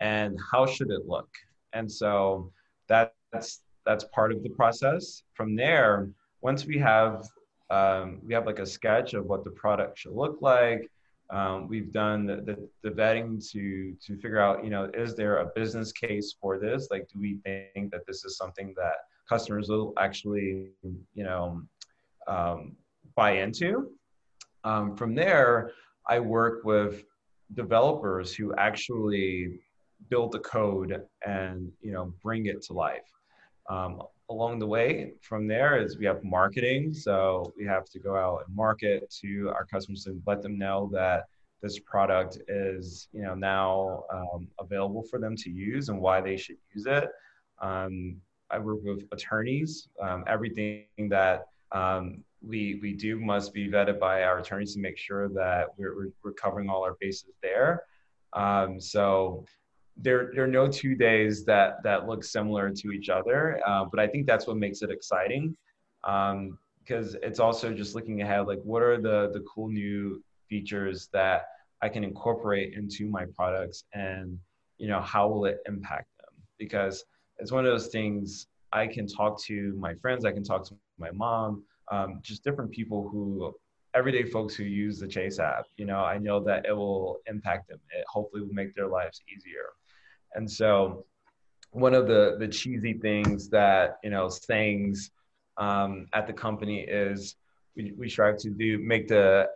and 0.00 0.38
how 0.50 0.66
should 0.66 0.90
it 0.90 1.06
look? 1.06 1.28
And 1.72 1.90
so 1.90 2.52
that, 2.88 3.14
that's 3.32 3.62
that's 3.84 4.04
part 4.04 4.32
of 4.32 4.42
the 4.42 4.50
process. 4.50 5.22
From 5.32 5.56
there, 5.56 6.10
once 6.42 6.66
we 6.66 6.78
have 6.78 7.26
um, 7.70 8.20
we 8.24 8.34
have 8.34 8.46
like 8.46 8.58
a 8.58 8.66
sketch 8.66 9.14
of 9.14 9.26
what 9.26 9.44
the 9.44 9.50
product 9.50 9.98
should 9.98 10.12
look 10.12 10.38
like. 10.40 10.90
Um, 11.30 11.68
we've 11.68 11.92
done 11.92 12.24
the, 12.24 12.36
the, 12.36 12.68
the, 12.82 12.90
vetting 12.90 13.46
to 13.52 13.94
to 14.06 14.16
figure 14.16 14.40
out, 14.40 14.64
you 14.64 14.70
know, 14.70 14.90
is 14.94 15.14
there 15.14 15.38
a 15.38 15.50
business 15.54 15.92
case 15.92 16.34
for 16.40 16.58
this? 16.58 16.88
Like, 16.90 17.06
do 17.12 17.20
we 17.20 17.38
think 17.44 17.90
that 17.90 18.06
this 18.06 18.24
is 18.24 18.38
something 18.38 18.72
that 18.78 18.94
customers 19.28 19.68
will 19.68 19.92
actually, 19.98 20.70
you 20.82 21.24
know, 21.24 21.60
um, 22.26 22.76
buy 23.14 23.32
into. 23.32 23.90
Um, 24.64 24.96
from 24.96 25.14
there, 25.14 25.72
I 26.08 26.18
work 26.18 26.64
with 26.64 27.04
developers 27.54 28.34
who 28.34 28.54
actually 28.56 29.60
build 30.08 30.32
the 30.32 30.38
code 30.40 31.02
and 31.26 31.72
you 31.80 31.92
know 31.92 32.12
bring 32.22 32.46
it 32.46 32.62
to 32.62 32.72
life. 32.72 33.10
Um, 33.68 34.02
along 34.30 34.58
the 34.58 34.66
way, 34.66 35.12
from 35.22 35.46
there 35.46 35.80
is 35.80 35.98
we 35.98 36.04
have 36.04 36.22
marketing. 36.22 36.92
So 36.92 37.52
we 37.56 37.64
have 37.64 37.86
to 37.86 37.98
go 37.98 38.16
out 38.16 38.44
and 38.46 38.54
market 38.54 39.10
to 39.22 39.50
our 39.54 39.64
customers 39.64 40.06
and 40.06 40.22
let 40.26 40.42
them 40.42 40.58
know 40.58 40.90
that 40.92 41.24
this 41.62 41.78
product 41.80 42.38
is 42.48 43.08
you 43.12 43.22
know 43.22 43.34
now 43.34 44.04
um, 44.12 44.48
available 44.60 45.02
for 45.02 45.18
them 45.18 45.34
to 45.36 45.50
use 45.50 45.88
and 45.88 46.00
why 46.00 46.20
they 46.20 46.36
should 46.36 46.56
use 46.74 46.86
it. 46.86 47.08
Um, 47.60 48.16
I 48.50 48.58
work 48.58 48.78
with 48.82 49.06
attorneys. 49.12 49.88
Um, 50.00 50.24
everything 50.26 50.86
that 51.10 51.46
um, 51.72 52.22
we 52.40 52.78
we 52.80 52.92
do 52.92 53.18
must 53.18 53.52
be 53.52 53.68
vetted 53.68 53.98
by 53.98 54.22
our 54.22 54.38
attorneys 54.38 54.74
to 54.74 54.80
make 54.80 54.96
sure 54.96 55.28
that 55.30 55.68
we're, 55.76 56.10
we're, 56.22 56.32
covering 56.32 56.68
all 56.70 56.82
our 56.84 56.96
bases 57.00 57.30
there. 57.42 57.82
Um, 58.32 58.80
so 58.80 59.44
there 60.00 60.30
there 60.34 60.44
are 60.44 60.48
no 60.48 60.68
two 60.68 60.94
days 60.94 61.44
that 61.44 61.82
that 61.82 62.06
look 62.06 62.24
similar 62.24 62.70
to 62.70 62.92
each 62.92 63.08
other, 63.08 63.60
uh, 63.66 63.84
but 63.90 64.00
I 64.00 64.06
think 64.06 64.26
that's 64.26 64.46
what 64.46 64.56
makes 64.56 64.82
it 64.82 64.90
exciting 64.90 65.56
because 66.02 67.14
um, 67.14 67.20
it's 67.22 67.40
also 67.40 67.72
just 67.72 67.94
looking 67.94 68.22
ahead 68.22 68.46
like 68.46 68.60
what 68.62 68.82
are 68.82 69.00
the 69.00 69.30
the 69.32 69.44
cool 69.52 69.68
new 69.68 70.22
features 70.48 71.08
that 71.12 71.46
I 71.82 71.88
can 71.88 72.04
incorporate 72.04 72.74
into 72.74 73.08
my 73.08 73.26
products 73.36 73.84
and 73.92 74.38
you 74.78 74.88
know 74.88 75.00
how 75.00 75.28
will 75.28 75.44
it 75.46 75.58
impact 75.66 76.08
them 76.18 76.42
because 76.58 77.04
it's 77.38 77.52
one 77.52 77.64
of 77.64 77.70
those 77.70 77.88
things 77.88 78.46
I 78.72 78.86
can 78.86 79.06
talk 79.06 79.40
to 79.44 79.74
my 79.78 79.94
friends, 79.94 80.24
I 80.24 80.32
can 80.32 80.44
talk 80.44 80.64
to 80.68 80.74
my 80.98 81.10
mom, 81.10 81.64
um, 81.90 82.20
just 82.22 82.44
different 82.44 82.70
people 82.70 83.08
who, 83.08 83.54
everyday 83.94 84.24
folks 84.24 84.54
who 84.54 84.64
use 84.64 84.98
the 84.98 85.08
Chase 85.08 85.38
app. 85.38 85.64
You 85.76 85.86
know, 85.86 86.00
I 86.00 86.18
know 86.18 86.42
that 86.44 86.66
it 86.66 86.72
will 86.72 87.18
impact 87.26 87.68
them. 87.68 87.78
It 87.96 88.04
hopefully 88.08 88.42
will 88.42 88.52
make 88.52 88.74
their 88.74 88.88
lives 88.88 89.22
easier. 89.34 89.70
And 90.34 90.50
so, 90.50 91.04
one 91.70 91.94
of 91.94 92.06
the 92.06 92.36
the 92.38 92.48
cheesy 92.48 92.94
things 92.94 93.48
that 93.50 93.98
you 94.02 94.10
know 94.10 94.28
sayings 94.28 95.10
um, 95.58 96.06
at 96.14 96.26
the 96.26 96.32
company 96.32 96.80
is 96.80 97.36
we, 97.76 97.92
we 97.96 98.08
strive 98.08 98.38
to 98.38 98.50
do 98.50 98.78
make 98.78 99.08
the 99.08 99.48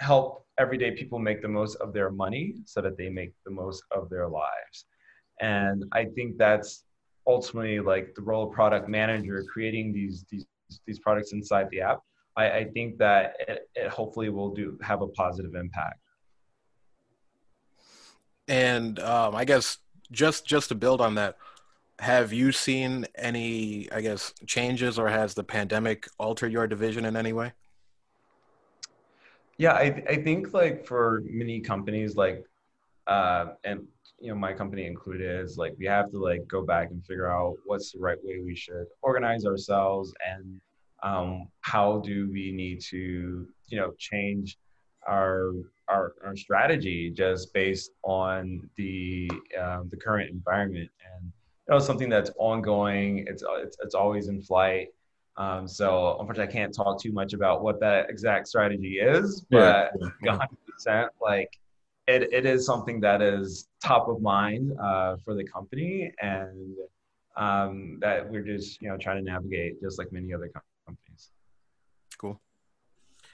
help 0.00 0.46
everyday 0.58 0.90
people 0.92 1.18
make 1.18 1.40
the 1.42 1.48
most 1.48 1.76
of 1.76 1.92
their 1.92 2.10
money 2.10 2.54
so 2.64 2.80
that 2.80 2.96
they 2.96 3.08
make 3.08 3.32
the 3.44 3.50
most 3.50 3.82
of 3.92 4.08
their 4.10 4.28
lives. 4.28 4.86
And 5.40 5.84
i 5.92 6.04
think 6.04 6.36
that's 6.36 6.84
ultimately 7.26 7.80
like 7.80 8.14
the 8.14 8.22
role 8.22 8.48
of 8.48 8.52
product 8.52 8.88
manager 8.88 9.42
creating 9.52 9.92
these 9.92 10.24
these 10.30 10.46
these 10.86 10.98
products 10.98 11.32
inside 11.32 11.68
the 11.70 11.80
app. 11.80 12.00
I, 12.36 12.50
I 12.50 12.64
think 12.64 12.98
that 12.98 13.34
it, 13.48 13.68
it 13.74 13.88
hopefully 13.88 14.28
will 14.30 14.54
do 14.54 14.78
have 14.82 15.02
a 15.02 15.08
positive 15.08 15.54
impact 15.54 16.00
and 18.50 18.98
um, 18.98 19.34
i 19.34 19.44
guess 19.44 19.78
just 20.12 20.44
just 20.44 20.68
to 20.68 20.74
build 20.74 21.00
on 21.00 21.14
that 21.14 21.36
have 22.00 22.32
you 22.32 22.50
seen 22.50 23.06
any, 23.14 23.90
I 23.92 24.00
guess, 24.00 24.32
changes 24.46 24.98
or 24.98 25.08
has 25.08 25.34
the 25.34 25.44
pandemic 25.44 26.08
altered 26.18 26.50
your 26.50 26.66
division 26.66 27.04
in 27.04 27.14
any 27.14 27.32
way? 27.32 27.52
Yeah, 29.58 29.74
I, 29.74 30.02
I 30.08 30.16
think 30.22 30.54
like 30.54 30.86
for 30.86 31.22
many 31.26 31.60
companies, 31.60 32.16
like, 32.16 32.46
uh, 33.06 33.48
and 33.64 33.86
you 34.18 34.28
know, 34.28 34.34
my 34.34 34.54
company 34.54 34.86
included, 34.86 35.40
is 35.40 35.58
like 35.58 35.74
we 35.78 35.86
have 35.86 36.10
to 36.12 36.18
like 36.18 36.46
go 36.48 36.64
back 36.64 36.90
and 36.90 37.04
figure 37.04 37.30
out 37.30 37.56
what's 37.66 37.92
the 37.92 37.98
right 37.98 38.18
way 38.22 38.40
we 38.40 38.56
should 38.56 38.86
organize 39.02 39.44
ourselves 39.44 40.14
and 40.26 40.60
um, 41.02 41.48
how 41.60 41.98
do 41.98 42.30
we 42.30 42.50
need 42.52 42.80
to, 42.82 43.46
you 43.68 43.78
know, 43.78 43.92
change 43.98 44.56
our 45.06 45.52
our, 45.88 46.14
our 46.24 46.36
strategy 46.36 47.10
just 47.10 47.52
based 47.52 47.90
on 48.02 48.68
the 48.76 49.30
um, 49.60 49.88
the 49.90 49.96
current 49.96 50.30
environment 50.30 50.90
and 51.14 51.24
you 51.24 51.74
know 51.74 51.78
something 51.78 52.08
that's 52.08 52.30
ongoing. 52.38 53.26
It's 53.26 53.42
it's, 53.58 53.76
it's 53.82 53.94
always 53.94 54.28
in 54.28 54.42
flight. 54.42 54.88
Um, 55.36 55.66
so 55.66 56.16
unfortunately, 56.18 56.52
I 56.52 56.52
can't 56.52 56.74
talk 56.74 57.00
too 57.00 57.12
much 57.12 57.32
about 57.32 57.62
what 57.62 57.80
that 57.80 58.10
exact 58.10 58.48
strategy 58.48 58.98
is, 58.98 59.44
but 59.50 59.92
yeah. 60.22 60.38
100% 60.86 61.08
like 61.20 61.50
it, 62.06 62.32
it 62.32 62.46
is 62.46 62.66
something 62.66 63.00
that 63.00 63.22
is 63.22 63.68
top 63.82 64.08
of 64.08 64.20
mind 64.20 64.72
uh, 64.78 65.16
for 65.24 65.34
the 65.34 65.44
company 65.44 66.12
and 66.20 66.76
um, 67.36 67.98
that 68.00 68.28
we're 68.28 68.42
just 68.42 68.82
you 68.82 68.88
know 68.88 68.96
trying 68.96 69.24
to 69.24 69.30
navigate 69.30 69.80
just 69.80 69.98
like 69.98 70.12
many 70.12 70.34
other 70.34 70.48
companies. 70.48 70.69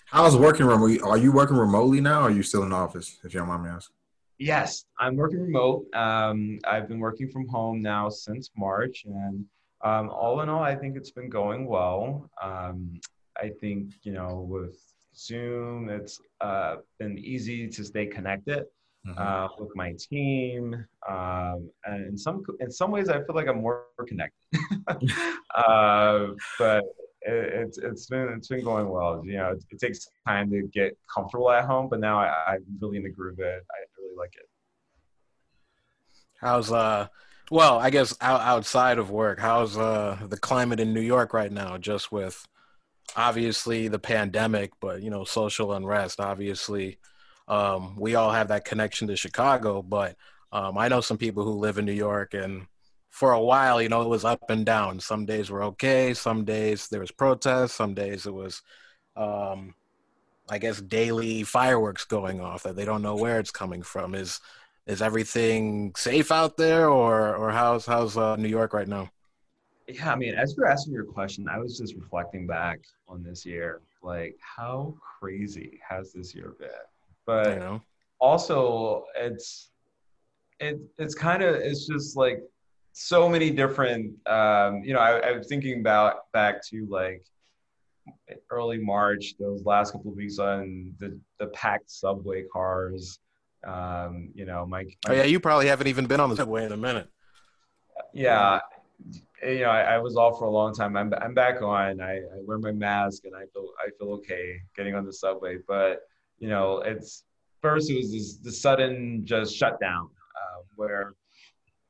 How's 0.07 0.37
working 0.37 0.67
remotely? 0.67 1.01
Are 1.01 1.19
you 1.19 1.33
working 1.33 1.57
remotely 1.57 2.01
now? 2.01 2.21
Or 2.21 2.29
are 2.29 2.31
you 2.31 2.45
still 2.45 2.63
in 2.63 2.71
the 2.71 2.77
office? 2.77 3.19
If 3.25 3.35
you 3.35 3.41
don't 3.41 3.49
mind 3.49 3.65
me 3.65 3.71
asking. 3.71 3.95
Yes, 4.39 4.85
I'm 5.01 5.17
working 5.17 5.41
remote. 5.41 5.87
Um, 5.95 6.61
I've 6.65 6.89
been 6.89 7.01
working 7.01 7.29
from 7.29 7.49
home 7.49 7.83
now 7.83 8.09
since 8.09 8.51
March, 8.57 9.05
and 9.05 9.45
um, 9.83 10.11
all 10.11 10.43
in 10.43 10.49
all, 10.49 10.63
I 10.63 10.77
think 10.77 10.97
it's 10.97 11.11
been 11.11 11.29
going 11.29 11.67
well. 11.67 12.31
Um, 12.41 13.01
I 13.37 13.51
think 13.61 13.95
you 14.03 14.13
know 14.13 14.47
with 14.49 14.79
Zoom, 15.17 15.89
it's 15.89 16.21
uh, 16.41 16.77
been 16.99 17.19
easy 17.19 17.67
to 17.67 17.85
stay 17.85 18.07
connected 18.07 18.67
mm-hmm. 19.07 19.19
uh, 19.19 19.49
with 19.59 19.75
my 19.75 19.95
team, 19.99 20.87
um, 21.09 21.71
and 21.85 22.07
in 22.07 22.19
some 22.19 22.45
in 22.61 22.71
some 22.71 22.91
ways, 22.91 23.09
I 23.09 23.25
feel 23.25 23.35
like 23.35 23.49
I'm 23.49 23.63
more 23.63 23.87
connected. 24.07 24.37
uh, 25.57 26.27
but 26.59 26.85
it's 27.27 27.79
it's 27.79 28.07
been 28.07 28.29
it's 28.29 28.49
been 28.49 28.65
going 28.65 28.89
well. 28.89 29.23
You 29.25 29.37
know, 29.39 29.51
it, 29.53 29.65
it, 29.71 29.81
takes 29.81 30.09
time 30.27 30.51
to 30.51 30.63
get 30.73 30.97
comfortable 31.13 31.51
at 31.51 31.65
home, 31.65 31.89
but 31.89 32.01
now 32.01 32.19
I, 32.19 32.55
I'm 32.55 32.65
really 32.81 32.99
in 32.99 33.03
the 33.03 33.11
groove 33.11 33.35
of 33.35 33.47
it. 33.47 33.65
I 33.71 34.01
really 34.01 34.17
like 34.17 34.35
it. 34.35 34.49
How's 36.41 36.73
uh? 36.73 37.09
Well, 37.51 37.79
I 37.79 37.91
guess 37.91 38.17
out, 38.21 38.41
outside 38.41 38.99
of 38.99 39.11
work, 39.11 39.39
how's 39.39 39.77
uh 39.77 40.19
the 40.29 40.37
climate 40.37 40.81
in 40.81 40.93
New 40.95 41.01
York 41.01 41.33
right 41.33 41.53
now? 41.53 41.79
Just 41.79 42.11
with 42.11 42.47
obviously 43.15 43.89
the 43.89 43.99
pandemic, 43.99 44.73
but 44.81 45.03
you 45.03 45.11
know, 45.11 45.25
social 45.25 45.73
unrest. 45.73 46.21
Obviously, 46.21 46.99
um, 47.49 47.97
we 47.97 48.15
all 48.15 48.31
have 48.31 48.49
that 48.49 48.65
connection 48.65 49.09
to 49.09 49.17
Chicago, 49.17 49.83
but 49.83 50.17
um, 50.53 50.79
I 50.79 50.89
know 50.89 51.01
some 51.01 51.19
people 51.19 51.45
who 51.45 51.53
live 51.53 51.79
in 51.79 51.85
New 51.85 51.93
York 51.93 52.35
and 52.35 52.67
for 53.17 53.33
a 53.33 53.41
while, 53.41 53.81
you 53.81 53.89
know, 53.89 54.03
it 54.03 54.09
was 54.09 54.27
up 54.27 54.51
and 54.51 54.67
down. 54.67 55.01
Some 55.01 55.25
days 55.25 55.49
were 55.49 55.63
okay. 55.63 56.13
Some 56.13 56.45
days 56.45 56.89
there 56.89 57.01
was 57.01 57.11
protests. 57.11 57.73
Some 57.73 57.95
days 57.95 58.27
it 58.27 58.35
was, 58.35 58.61
um, 59.17 59.75
I 60.51 60.59
guess, 60.59 60.83
daily 60.83 61.43
fireworks 61.43 62.05
going 62.05 62.43
off 62.43 62.65
that 62.65 62.77
they 62.77 62.85
don't 62.85 63.01
know 63.01 63.17
where 63.17 63.39
it's 63.41 63.51
coming 63.51 63.83
from. 63.83 64.15
Is 64.15 64.39
is 64.87 65.01
everything 65.01 65.95
safe 65.97 66.31
out 66.31 66.59
there, 66.59 66.91
or 66.91 67.35
or 67.35 67.53
how's 67.53 67.87
how's 67.87 68.19
uh, 68.19 68.37
New 68.37 68.51
York 68.51 68.75
right 68.75 68.87
now? 68.87 69.09
Yeah, 69.89 70.13
I 70.13 70.17
mean, 70.17 70.35
as 70.35 70.55
you're 70.55 70.67
asking 70.67 70.93
your 70.93 71.07
question, 71.07 71.49
I 71.49 71.59
was 71.59 71.79
just 71.79 71.95
reflecting 71.95 72.47
back 72.47 72.81
on 73.09 73.23
this 73.23 73.47
year. 73.47 73.81
Like, 74.03 74.37
how 74.41 74.95
crazy 75.19 75.81
has 75.89 76.13
this 76.13 76.35
year 76.35 76.55
been? 76.59 76.69
But 77.25 77.49
you 77.49 77.61
know. 77.61 77.83
also, 78.21 79.07
it's 79.17 79.71
it 80.61 80.79
it's 80.99 81.15
kind 81.15 81.43
of 81.43 81.55
it's 81.55 81.87
just 81.87 82.15
like 82.15 82.43
so 82.99 83.29
many 83.29 83.51
different 83.51 84.15
um, 84.27 84.83
you 84.83 84.95
know 84.95 85.01
I, 85.01 85.19
I, 85.19 85.33
was 85.33 85.49
thinking 85.49 85.81
about 85.81 86.33
back 86.33 86.67
to 86.69 86.87
like 86.89 87.23
early 88.49 88.79
march 88.79 89.35
those 89.39 89.67
last 89.67 89.93
couple 89.93 90.13
of 90.13 90.17
weeks 90.17 90.39
on 90.39 90.95
the 90.99 91.21
the 91.39 91.49
packed 91.49 91.91
subway 91.91 92.45
cars. 92.51 93.19
Um, 93.67 94.31
you 94.35 94.47
know 94.47 94.65
my, 94.65 94.85
my, 94.85 94.91
oh 95.09 95.13
yeah 95.13 95.25
you 95.25 95.41
probably 95.41 95.67
haven't 95.67 95.89
even 95.89 96.07
been 96.07 96.21
on 96.21 96.31
the 96.31 96.37
subway 96.37 96.65
in 96.65 96.73
a 96.73 96.77
minute. 96.77 97.09
Yeah 98.15 98.61
you 99.43 99.61
know 99.61 99.69
I, 99.69 99.83
I 99.83 99.99
was 99.99 100.17
off 100.17 100.39
for 100.39 100.47
a 100.47 100.51
long 100.51 100.75
time. 100.75 100.97
I'm, 100.97 101.13
I'm 101.21 101.35
back 101.35 101.61
on. 101.61 102.01
I, 102.01 102.17
I 102.17 102.39
wear 102.47 102.57
my 102.57 102.73
mask 102.73 103.27
and 103.27 103.35
i 103.37 103.45
feel 103.53 103.69
i 103.79 103.91
feel 103.99 104.13
okay 104.15 104.57
getting 104.75 104.95
on 104.95 105.05
the 105.05 105.13
subway 105.13 105.59
but 105.69 106.01
you 106.39 106.49
know 106.49 106.79
it's 106.79 107.25
first 107.61 107.91
it 107.91 107.97
was 107.99 108.11
this 108.11 108.37
the 108.39 108.53
sudden 108.53 109.21
just 109.23 109.55
shutdown 109.55 110.09
uh, 110.35 110.63
where 110.77 111.15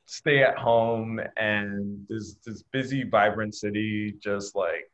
stay 0.07 0.41
at 0.41 0.57
home 0.57 1.19
and 1.35 2.05
this 2.09 2.37
this 2.45 2.63
busy 2.71 3.03
vibrant 3.03 3.53
city 3.53 4.15
just 4.23 4.55
like 4.55 4.89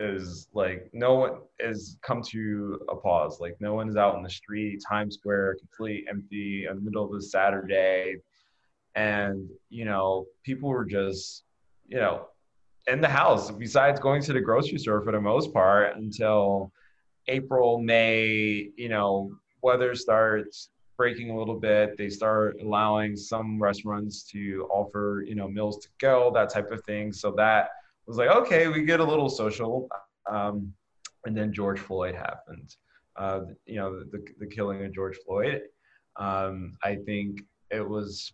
is 0.00 0.48
like 0.52 0.90
no 0.92 1.14
one 1.14 1.32
is 1.58 1.96
come 2.02 2.22
to 2.22 2.78
a 2.88 2.94
pause. 2.94 3.40
Like 3.40 3.56
no 3.58 3.74
one 3.74 3.88
is 3.88 3.96
out 3.96 4.16
in 4.16 4.22
the 4.22 4.30
street. 4.30 4.80
Times 4.86 5.14
square 5.14 5.56
completely 5.56 6.06
empty 6.08 6.66
in 6.70 6.76
the 6.76 6.82
middle 6.82 7.04
of 7.04 7.12
a 7.14 7.22
saturday. 7.22 8.16
And 8.94 9.48
you 9.70 9.86
know 9.86 10.26
people 10.44 10.68
were 10.68 10.84
just 10.84 11.44
you 11.86 11.96
know 11.96 12.26
in 12.86 13.00
the 13.00 13.08
house 13.08 13.50
besides 13.50 13.98
going 13.98 14.22
to 14.22 14.34
the 14.34 14.40
grocery 14.40 14.78
store 14.78 15.02
for 15.02 15.12
the 15.12 15.20
most 15.20 15.52
part 15.52 15.96
until 15.96 16.72
april 17.28 17.78
may 17.78 18.70
you 18.76 18.88
know 18.88 19.30
weather 19.62 19.94
starts 19.94 20.70
breaking 20.98 21.30
a 21.30 21.38
little 21.38 21.58
bit. 21.58 21.96
They 21.96 22.10
start 22.10 22.58
allowing 22.60 23.16
some 23.16 23.62
restaurants 23.62 24.24
to 24.32 24.68
offer, 24.70 25.24
you 25.26 25.36
know, 25.36 25.48
meals 25.48 25.78
to 25.78 25.88
go, 25.98 26.30
that 26.34 26.50
type 26.50 26.70
of 26.70 26.84
thing. 26.84 27.12
So 27.12 27.32
that 27.36 27.70
was 28.06 28.18
like, 28.18 28.28
okay, 28.28 28.68
we 28.68 28.82
get 28.82 29.00
a 29.00 29.04
little 29.04 29.30
social. 29.30 29.88
Um, 30.30 30.74
and 31.24 31.36
then 31.36 31.52
George 31.52 31.78
Floyd 31.78 32.14
happened. 32.14 32.76
Uh, 33.16 33.40
you 33.64 33.76
know, 33.76 34.00
the, 34.00 34.24
the 34.38 34.46
killing 34.46 34.84
of 34.84 34.92
George 34.92 35.16
Floyd. 35.24 35.62
Um, 36.16 36.76
I 36.82 36.96
think 36.96 37.42
it 37.70 37.88
was 37.88 38.32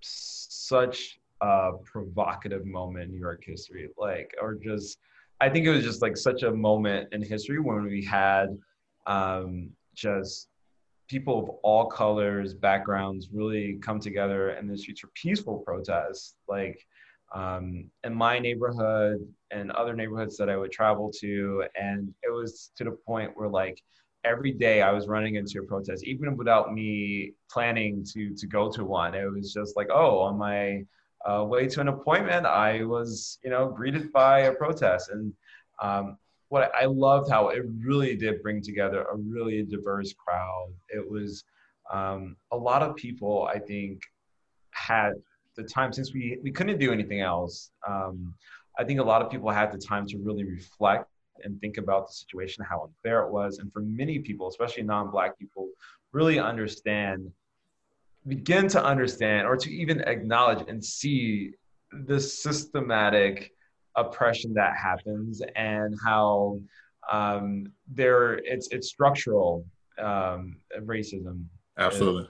such 0.00 1.18
a 1.42 1.72
provocative 1.84 2.64
moment 2.64 3.04
in 3.04 3.10
New 3.12 3.20
York 3.20 3.42
history, 3.44 3.88
like, 3.98 4.34
or 4.40 4.54
just, 4.54 4.98
I 5.40 5.48
think 5.50 5.66
it 5.66 5.70
was 5.70 5.84
just 5.84 6.00
like 6.02 6.16
such 6.16 6.42
a 6.42 6.50
moment 6.50 7.08
in 7.12 7.22
history 7.22 7.60
when 7.60 7.84
we 7.84 8.02
had 8.04 8.58
um, 9.06 9.70
just 9.94 10.48
people 11.12 11.38
of 11.42 11.48
all 11.62 11.86
colors, 11.86 12.54
backgrounds 12.54 13.28
really 13.32 13.78
come 13.82 14.00
together 14.00 14.52
in 14.52 14.66
the 14.66 14.76
streets 14.78 15.00
for 15.00 15.10
peaceful 15.14 15.58
protests. 15.58 16.36
Like 16.48 16.78
um, 17.34 17.90
in 18.04 18.14
my 18.14 18.38
neighborhood 18.38 19.20
and 19.50 19.70
other 19.72 19.94
neighborhoods 19.94 20.36
that 20.38 20.48
I 20.48 20.56
would 20.56 20.72
travel 20.72 21.12
to. 21.20 21.64
And 21.78 22.12
it 22.22 22.32
was 22.32 22.72
to 22.76 22.84
the 22.84 22.96
point 23.06 23.32
where 23.34 23.48
like 23.48 23.78
every 24.24 24.52
day 24.52 24.82
I 24.82 24.92
was 24.92 25.06
running 25.06 25.34
into 25.34 25.60
a 25.60 25.64
protest, 25.64 26.04
even 26.04 26.36
without 26.36 26.72
me 26.72 27.34
planning 27.50 28.04
to, 28.12 28.34
to 28.34 28.46
go 28.46 28.70
to 28.72 28.84
one. 28.84 29.14
It 29.14 29.30
was 29.30 29.52
just 29.52 29.76
like, 29.76 29.88
oh, 29.90 30.18
on 30.20 30.38
my 30.38 30.84
uh, 31.28 31.44
way 31.44 31.66
to 31.68 31.80
an 31.80 31.88
appointment, 31.88 32.46
I 32.46 32.84
was, 32.84 33.38
you 33.44 33.50
know, 33.50 33.68
greeted 33.68 34.12
by 34.12 34.40
a 34.40 34.54
protest. 34.54 35.10
And 35.10 35.32
um, 35.82 36.16
what 36.52 36.70
I 36.78 36.84
loved 36.84 37.30
how 37.30 37.48
it 37.48 37.62
really 37.82 38.14
did 38.14 38.42
bring 38.42 38.60
together 38.60 39.06
a 39.10 39.16
really 39.16 39.62
diverse 39.62 40.12
crowd. 40.12 40.68
It 40.90 41.10
was 41.10 41.44
um, 41.90 42.36
a 42.50 42.56
lot 42.68 42.82
of 42.82 42.94
people, 42.94 43.48
I 43.50 43.58
think, 43.58 44.02
had 44.72 45.12
the 45.56 45.62
time 45.62 45.94
since 45.94 46.12
we 46.12 46.38
we 46.42 46.50
couldn't 46.50 46.78
do 46.78 46.92
anything 46.92 47.22
else. 47.22 47.70
Um, 47.88 48.34
I 48.78 48.84
think 48.84 49.00
a 49.00 49.02
lot 49.02 49.22
of 49.22 49.30
people 49.30 49.48
had 49.48 49.72
the 49.72 49.78
time 49.78 50.06
to 50.08 50.18
really 50.18 50.44
reflect 50.44 51.08
and 51.42 51.58
think 51.62 51.78
about 51.78 52.08
the 52.08 52.12
situation, 52.12 52.66
how 52.68 52.82
unfair 52.84 53.22
it 53.22 53.32
was, 53.32 53.58
and 53.58 53.72
for 53.72 53.80
many 53.80 54.18
people, 54.18 54.46
especially 54.48 54.82
non-black 54.82 55.38
people, 55.38 55.70
really 56.12 56.38
understand, 56.38 57.32
begin 58.28 58.68
to 58.68 58.84
understand, 58.84 59.46
or 59.46 59.56
to 59.56 59.70
even 59.72 60.02
acknowledge 60.02 60.68
and 60.68 60.84
see 60.84 61.52
the 62.08 62.20
systematic 62.20 63.52
oppression 63.96 64.54
that 64.54 64.76
happens 64.76 65.42
and 65.56 65.94
how 66.04 66.58
um, 67.10 67.72
there 67.88 68.34
it's 68.44 68.68
it's 68.70 68.88
structural 68.88 69.64
um, 69.98 70.56
racism. 70.80 71.44
Absolutely, 71.78 72.28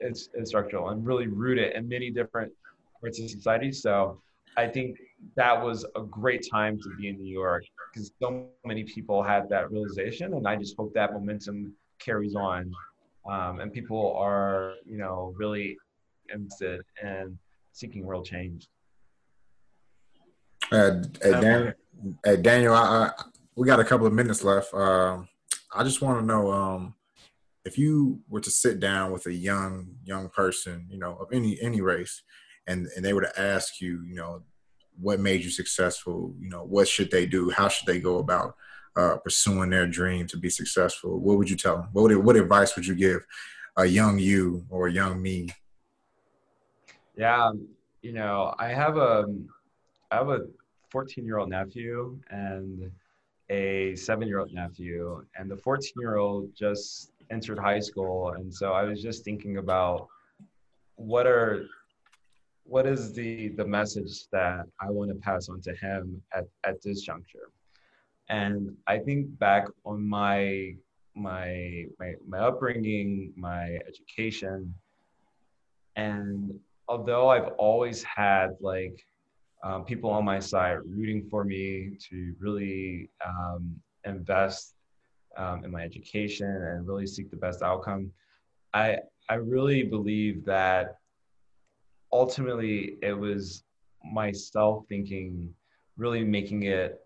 it's, 0.00 0.28
it's 0.34 0.50
structural 0.50 0.90
and 0.90 1.04
really 1.06 1.26
rooted 1.26 1.74
in 1.74 1.88
many 1.88 2.10
different 2.10 2.52
parts 3.00 3.20
of 3.20 3.28
society. 3.28 3.72
So 3.72 4.20
I 4.56 4.66
think 4.68 4.98
that 5.36 5.62
was 5.62 5.84
a 5.96 6.02
great 6.02 6.46
time 6.50 6.78
to 6.78 6.90
be 6.96 7.08
in 7.08 7.16
New 7.16 7.32
York 7.32 7.64
because 7.92 8.12
so 8.20 8.48
many 8.64 8.84
people 8.84 9.22
had 9.22 9.48
that 9.50 9.70
realization, 9.70 10.34
and 10.34 10.46
I 10.46 10.56
just 10.56 10.76
hope 10.76 10.92
that 10.94 11.12
momentum 11.12 11.74
carries 11.98 12.34
on, 12.34 12.70
um, 13.30 13.60
and 13.60 13.72
people 13.72 14.14
are 14.16 14.74
you 14.86 14.98
know 14.98 15.34
really 15.36 15.76
interested 16.32 16.80
in 17.02 17.38
seeking 17.72 18.06
real 18.06 18.22
change. 18.22 18.68
Uh, 20.74 21.04
hey, 21.22 21.30
Daniel, 21.40 21.72
hey, 22.24 22.36
Daniel 22.36 22.74
I, 22.74 22.80
I, 22.80 23.10
we 23.54 23.64
got 23.64 23.78
a 23.78 23.84
couple 23.84 24.08
of 24.08 24.12
minutes 24.12 24.42
left. 24.42 24.74
Uh, 24.74 25.22
I 25.72 25.84
just 25.84 26.02
want 26.02 26.18
to 26.18 26.26
know 26.26 26.50
um, 26.50 26.94
if 27.64 27.78
you 27.78 28.20
were 28.28 28.40
to 28.40 28.50
sit 28.50 28.80
down 28.80 29.12
with 29.12 29.26
a 29.26 29.32
young 29.32 29.94
young 30.04 30.28
person, 30.28 30.88
you 30.90 30.98
know, 30.98 31.16
of 31.20 31.28
any 31.32 31.60
any 31.62 31.80
race, 31.80 32.22
and 32.66 32.88
and 32.96 33.04
they 33.04 33.12
were 33.12 33.20
to 33.20 33.40
ask 33.40 33.80
you, 33.80 34.02
you 34.02 34.16
know, 34.16 34.42
what 35.00 35.20
made 35.20 35.44
you 35.44 35.50
successful, 35.50 36.34
you 36.40 36.48
know, 36.48 36.64
what 36.64 36.88
should 36.88 37.12
they 37.12 37.24
do, 37.24 37.50
how 37.50 37.68
should 37.68 37.86
they 37.86 38.00
go 38.00 38.18
about 38.18 38.56
uh, 38.96 39.16
pursuing 39.18 39.70
their 39.70 39.86
dream 39.86 40.26
to 40.26 40.36
be 40.36 40.50
successful, 40.50 41.20
what 41.20 41.38
would 41.38 41.50
you 41.50 41.56
tell 41.56 41.76
them? 41.76 41.88
What 41.92 42.02
would, 42.02 42.16
what 42.16 42.36
advice 42.36 42.74
would 42.74 42.86
you 42.86 42.96
give 42.96 43.24
a 43.76 43.84
young 43.84 44.18
you 44.18 44.66
or 44.70 44.88
a 44.88 44.92
young 44.92 45.22
me? 45.22 45.50
Yeah, 47.16 47.52
you 48.02 48.12
know, 48.12 48.54
I 48.58 48.68
have 48.68 48.96
a 48.96 49.26
I 50.10 50.16
have 50.16 50.28
a 50.30 50.46
14 50.94 51.26
year 51.26 51.38
old 51.38 51.50
nephew 51.50 52.16
and 52.30 52.88
a 53.50 53.96
seven 53.96 54.28
year 54.28 54.38
old 54.38 54.52
nephew, 54.52 55.26
and 55.36 55.50
the 55.50 55.56
14 55.56 55.90
year 55.98 56.18
old 56.18 56.54
just 56.54 57.10
entered 57.32 57.58
high 57.58 57.80
school, 57.80 58.30
and 58.36 58.54
so 58.54 58.72
I 58.72 58.84
was 58.84 59.02
just 59.02 59.24
thinking 59.24 59.56
about 59.56 60.06
what 60.94 61.26
are 61.26 61.66
what 62.62 62.86
is 62.86 63.12
the 63.12 63.48
the 63.60 63.64
message 63.64 64.28
that 64.30 64.66
I 64.80 64.88
want 64.88 65.10
to 65.10 65.16
pass 65.16 65.48
on 65.48 65.60
to 65.62 65.74
him 65.74 66.22
at, 66.32 66.44
at 66.62 66.80
this 66.80 67.00
juncture. 67.00 67.50
And 68.28 68.76
I 68.86 68.98
think 68.98 69.36
back 69.40 69.64
on 69.84 70.08
my 70.08 70.76
my 71.16 71.86
my 71.98 72.14
my 72.24 72.38
upbringing, 72.38 73.32
my 73.36 73.80
education, 73.88 74.72
and 75.96 76.54
although 76.86 77.30
I've 77.30 77.48
always 77.58 78.04
had 78.04 78.50
like 78.60 79.04
um, 79.64 79.84
people 79.84 80.10
on 80.10 80.24
my 80.24 80.38
side 80.38 80.76
rooting 80.86 81.26
for 81.30 81.42
me 81.42 81.96
to 82.10 82.34
really 82.38 83.10
um, 83.26 83.74
invest 84.04 84.74
um, 85.36 85.64
in 85.64 85.70
my 85.70 85.82
education 85.82 86.46
and 86.46 86.86
really 86.86 87.06
seek 87.06 87.30
the 87.30 87.36
best 87.36 87.62
outcome, 87.62 88.10
I 88.74 88.98
I 89.28 89.36
really 89.36 89.82
believe 89.82 90.44
that 90.44 90.98
ultimately 92.12 92.98
it 93.02 93.14
was 93.14 93.64
myself 94.04 94.84
thinking, 94.88 95.52
really 95.96 96.22
making 96.22 96.64
it 96.64 97.00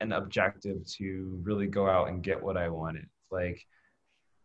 an 0.00 0.12
objective 0.12 0.84
to 0.98 1.40
really 1.42 1.66
go 1.66 1.88
out 1.88 2.08
and 2.08 2.22
get 2.22 2.40
what 2.40 2.56
I 2.56 2.68
wanted. 2.68 3.06
Like 3.32 3.60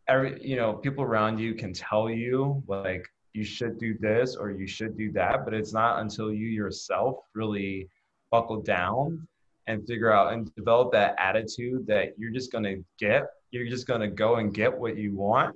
every 0.08 0.44
you 0.44 0.56
know, 0.56 0.74
people 0.74 1.04
around 1.04 1.40
you 1.40 1.54
can 1.54 1.72
tell 1.72 2.10
you 2.10 2.64
like 2.68 3.08
you 3.34 3.44
should 3.44 3.80
do 3.80 3.98
this 4.00 4.36
or 4.36 4.52
you 4.52 4.68
should 4.68 4.96
do 4.98 5.12
that, 5.12 5.44
but 5.44 5.54
it's 5.54 5.74
not 5.74 6.00
until 6.02 6.32
you 6.32 6.48
yourself 6.48 7.18
really 7.34 7.90
buckle 8.32 8.62
down 8.62 9.28
and 9.68 9.86
figure 9.88 10.12
out 10.12 10.34
and 10.34 10.54
develop 10.56 10.92
that 10.92 11.16
attitude 11.18 11.88
that 11.88 12.14
you're 12.18 12.32
just 12.32 12.52
going 12.52 12.64
to 12.64 12.84
get, 13.00 13.24
you're 13.52 13.68
just 13.68 13.88
going 13.88 14.02
to 14.02 14.08
go 14.08 14.36
and 14.36 14.54
get 14.54 14.76
what 14.76 14.98
you 14.98 15.16
want, 15.16 15.56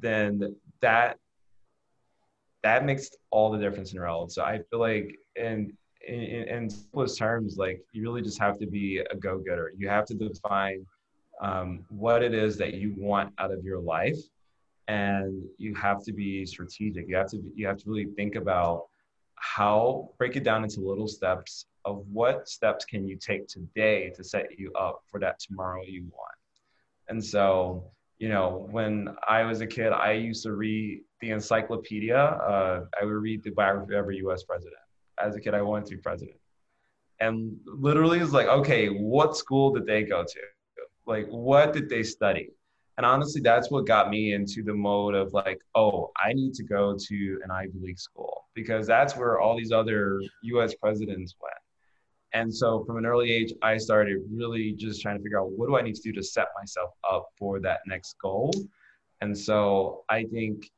then 0.00 0.54
that 0.80 1.18
that 2.62 2.86
makes 2.86 3.10
all 3.30 3.52
the 3.52 3.58
difference 3.58 3.92
in 3.92 4.00
world. 4.00 4.32
So 4.32 4.42
I 4.42 4.60
feel 4.70 4.80
like 4.80 5.18
in 5.36 5.76
in, 6.06 6.20
in 6.20 6.70
simplest 6.70 7.18
terms, 7.18 7.56
like 7.56 7.82
you 7.92 8.02
really 8.02 8.22
just 8.22 8.38
have 8.38 8.58
to 8.58 8.66
be 8.66 8.98
a 8.98 9.16
go-getter. 9.16 9.72
You 9.76 9.88
have 9.88 10.06
to 10.06 10.14
define 10.14 10.84
um, 11.42 11.84
what 11.88 12.22
it 12.22 12.34
is 12.34 12.56
that 12.58 12.74
you 12.74 12.94
want 12.96 13.32
out 13.38 13.52
of 13.52 13.64
your 13.64 13.78
life, 13.78 14.18
and 14.88 15.42
you 15.58 15.74
have 15.74 16.02
to 16.04 16.12
be 16.12 16.44
strategic. 16.46 17.08
You 17.08 17.16
have 17.16 17.30
to 17.30 17.42
you 17.54 17.66
have 17.66 17.78
to 17.78 17.90
really 17.90 18.06
think 18.16 18.34
about 18.34 18.86
how 19.36 20.10
break 20.18 20.36
it 20.36 20.44
down 20.44 20.64
into 20.64 20.80
little 20.80 21.08
steps 21.08 21.66
of 21.84 22.04
what 22.10 22.48
steps 22.48 22.84
can 22.84 23.06
you 23.06 23.16
take 23.16 23.46
today 23.46 24.10
to 24.16 24.24
set 24.24 24.58
you 24.58 24.72
up 24.72 25.02
for 25.10 25.20
that 25.20 25.38
tomorrow 25.38 25.82
you 25.86 26.02
want. 26.12 26.38
And 27.08 27.22
so, 27.22 27.90
you 28.18 28.30
know, 28.30 28.66
when 28.70 29.14
I 29.28 29.42
was 29.42 29.60
a 29.60 29.66
kid, 29.66 29.92
I 29.92 30.12
used 30.12 30.42
to 30.44 30.52
read 30.52 31.02
the 31.20 31.30
encyclopedia. 31.30 32.16
Uh, 32.16 32.84
I 33.00 33.04
would 33.04 33.12
read 33.12 33.42
the 33.42 33.50
biography 33.50 33.92
of 33.92 33.98
every 33.98 34.16
U.S. 34.18 34.44
president 34.44 34.78
as 35.22 35.36
a 35.36 35.40
kid, 35.40 35.54
I 35.54 35.62
wanted 35.62 35.86
to 35.86 35.96
be 35.96 36.02
president. 36.02 36.36
And 37.20 37.56
literally, 37.66 38.18
it's 38.18 38.32
like, 38.32 38.46
okay, 38.46 38.88
what 38.88 39.36
school 39.36 39.72
did 39.72 39.86
they 39.86 40.02
go 40.02 40.24
to? 40.24 40.40
Like, 41.06 41.26
what 41.28 41.72
did 41.72 41.88
they 41.88 42.02
study? 42.02 42.50
And 42.96 43.04
honestly, 43.04 43.40
that's 43.40 43.70
what 43.70 43.86
got 43.86 44.08
me 44.08 44.34
into 44.34 44.62
the 44.62 44.72
mode 44.72 45.14
of 45.14 45.32
like, 45.32 45.60
oh, 45.74 46.12
I 46.16 46.32
need 46.32 46.54
to 46.54 46.62
go 46.62 46.96
to 46.96 47.40
an 47.42 47.50
Ivy 47.50 47.78
League 47.80 47.98
school 47.98 48.46
because 48.54 48.86
that's 48.86 49.16
where 49.16 49.40
all 49.40 49.56
these 49.56 49.72
other 49.72 50.20
US 50.42 50.74
presidents 50.74 51.34
went. 51.42 51.54
And 52.34 52.52
so 52.52 52.84
from 52.84 52.96
an 52.96 53.06
early 53.06 53.32
age, 53.32 53.52
I 53.62 53.76
started 53.78 54.18
really 54.30 54.72
just 54.72 55.02
trying 55.02 55.16
to 55.16 55.22
figure 55.22 55.40
out 55.40 55.50
what 55.50 55.66
do 55.66 55.76
I 55.76 55.82
need 55.82 55.94
to 55.96 56.02
do 56.02 56.12
to 56.12 56.22
set 56.22 56.48
myself 56.58 56.90
up 57.08 57.28
for 57.36 57.60
that 57.60 57.80
next 57.86 58.16
goal. 58.20 58.52
And 59.20 59.36
so 59.36 60.04
I 60.08 60.24
think 60.24 60.70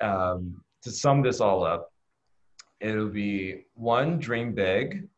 um, 0.00 0.62
to 0.82 0.90
sum 0.90 1.22
this 1.22 1.40
all 1.40 1.64
up, 1.64 1.92
it'll 2.80 3.08
be 3.08 3.66
one, 3.74 4.18
dream 4.18 4.52
big. 4.52 5.08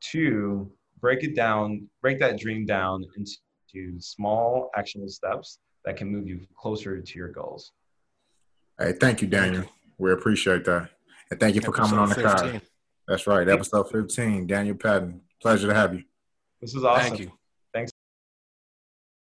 Two, 0.00 0.70
break 1.00 1.22
it 1.22 1.34
down, 1.34 1.88
break 2.00 2.18
that 2.20 2.38
dream 2.38 2.64
down 2.64 3.04
into 3.16 4.00
small 4.00 4.70
actionable 4.76 5.10
steps 5.10 5.58
that 5.86 5.96
can 5.96 6.08
move 6.08 6.28
you 6.28 6.40
closer 6.54 7.00
to 7.00 7.18
your 7.18 7.28
goals. 7.28 7.72
Hey, 8.78 8.92
thank 8.92 9.22
you, 9.22 9.28
Daniel. 9.28 9.64
We 9.96 10.12
appreciate 10.12 10.64
that. 10.66 10.90
And 11.30 11.40
thank 11.40 11.54
you 11.54 11.62
for 11.62 11.72
coming 11.72 11.98
on 11.98 12.10
the 12.10 12.16
Cod. 12.16 12.60
That's 13.08 13.26
right. 13.26 13.48
Episode 13.48 13.90
15, 13.90 14.46
Daniel 14.46 14.76
Patton. 14.76 15.22
Pleasure 15.40 15.68
to 15.68 15.74
have 15.74 15.94
you. 15.94 16.02
This 16.60 16.74
is 16.74 16.84
awesome. 16.84 17.08
Thank 17.08 17.20
you. 17.20 17.32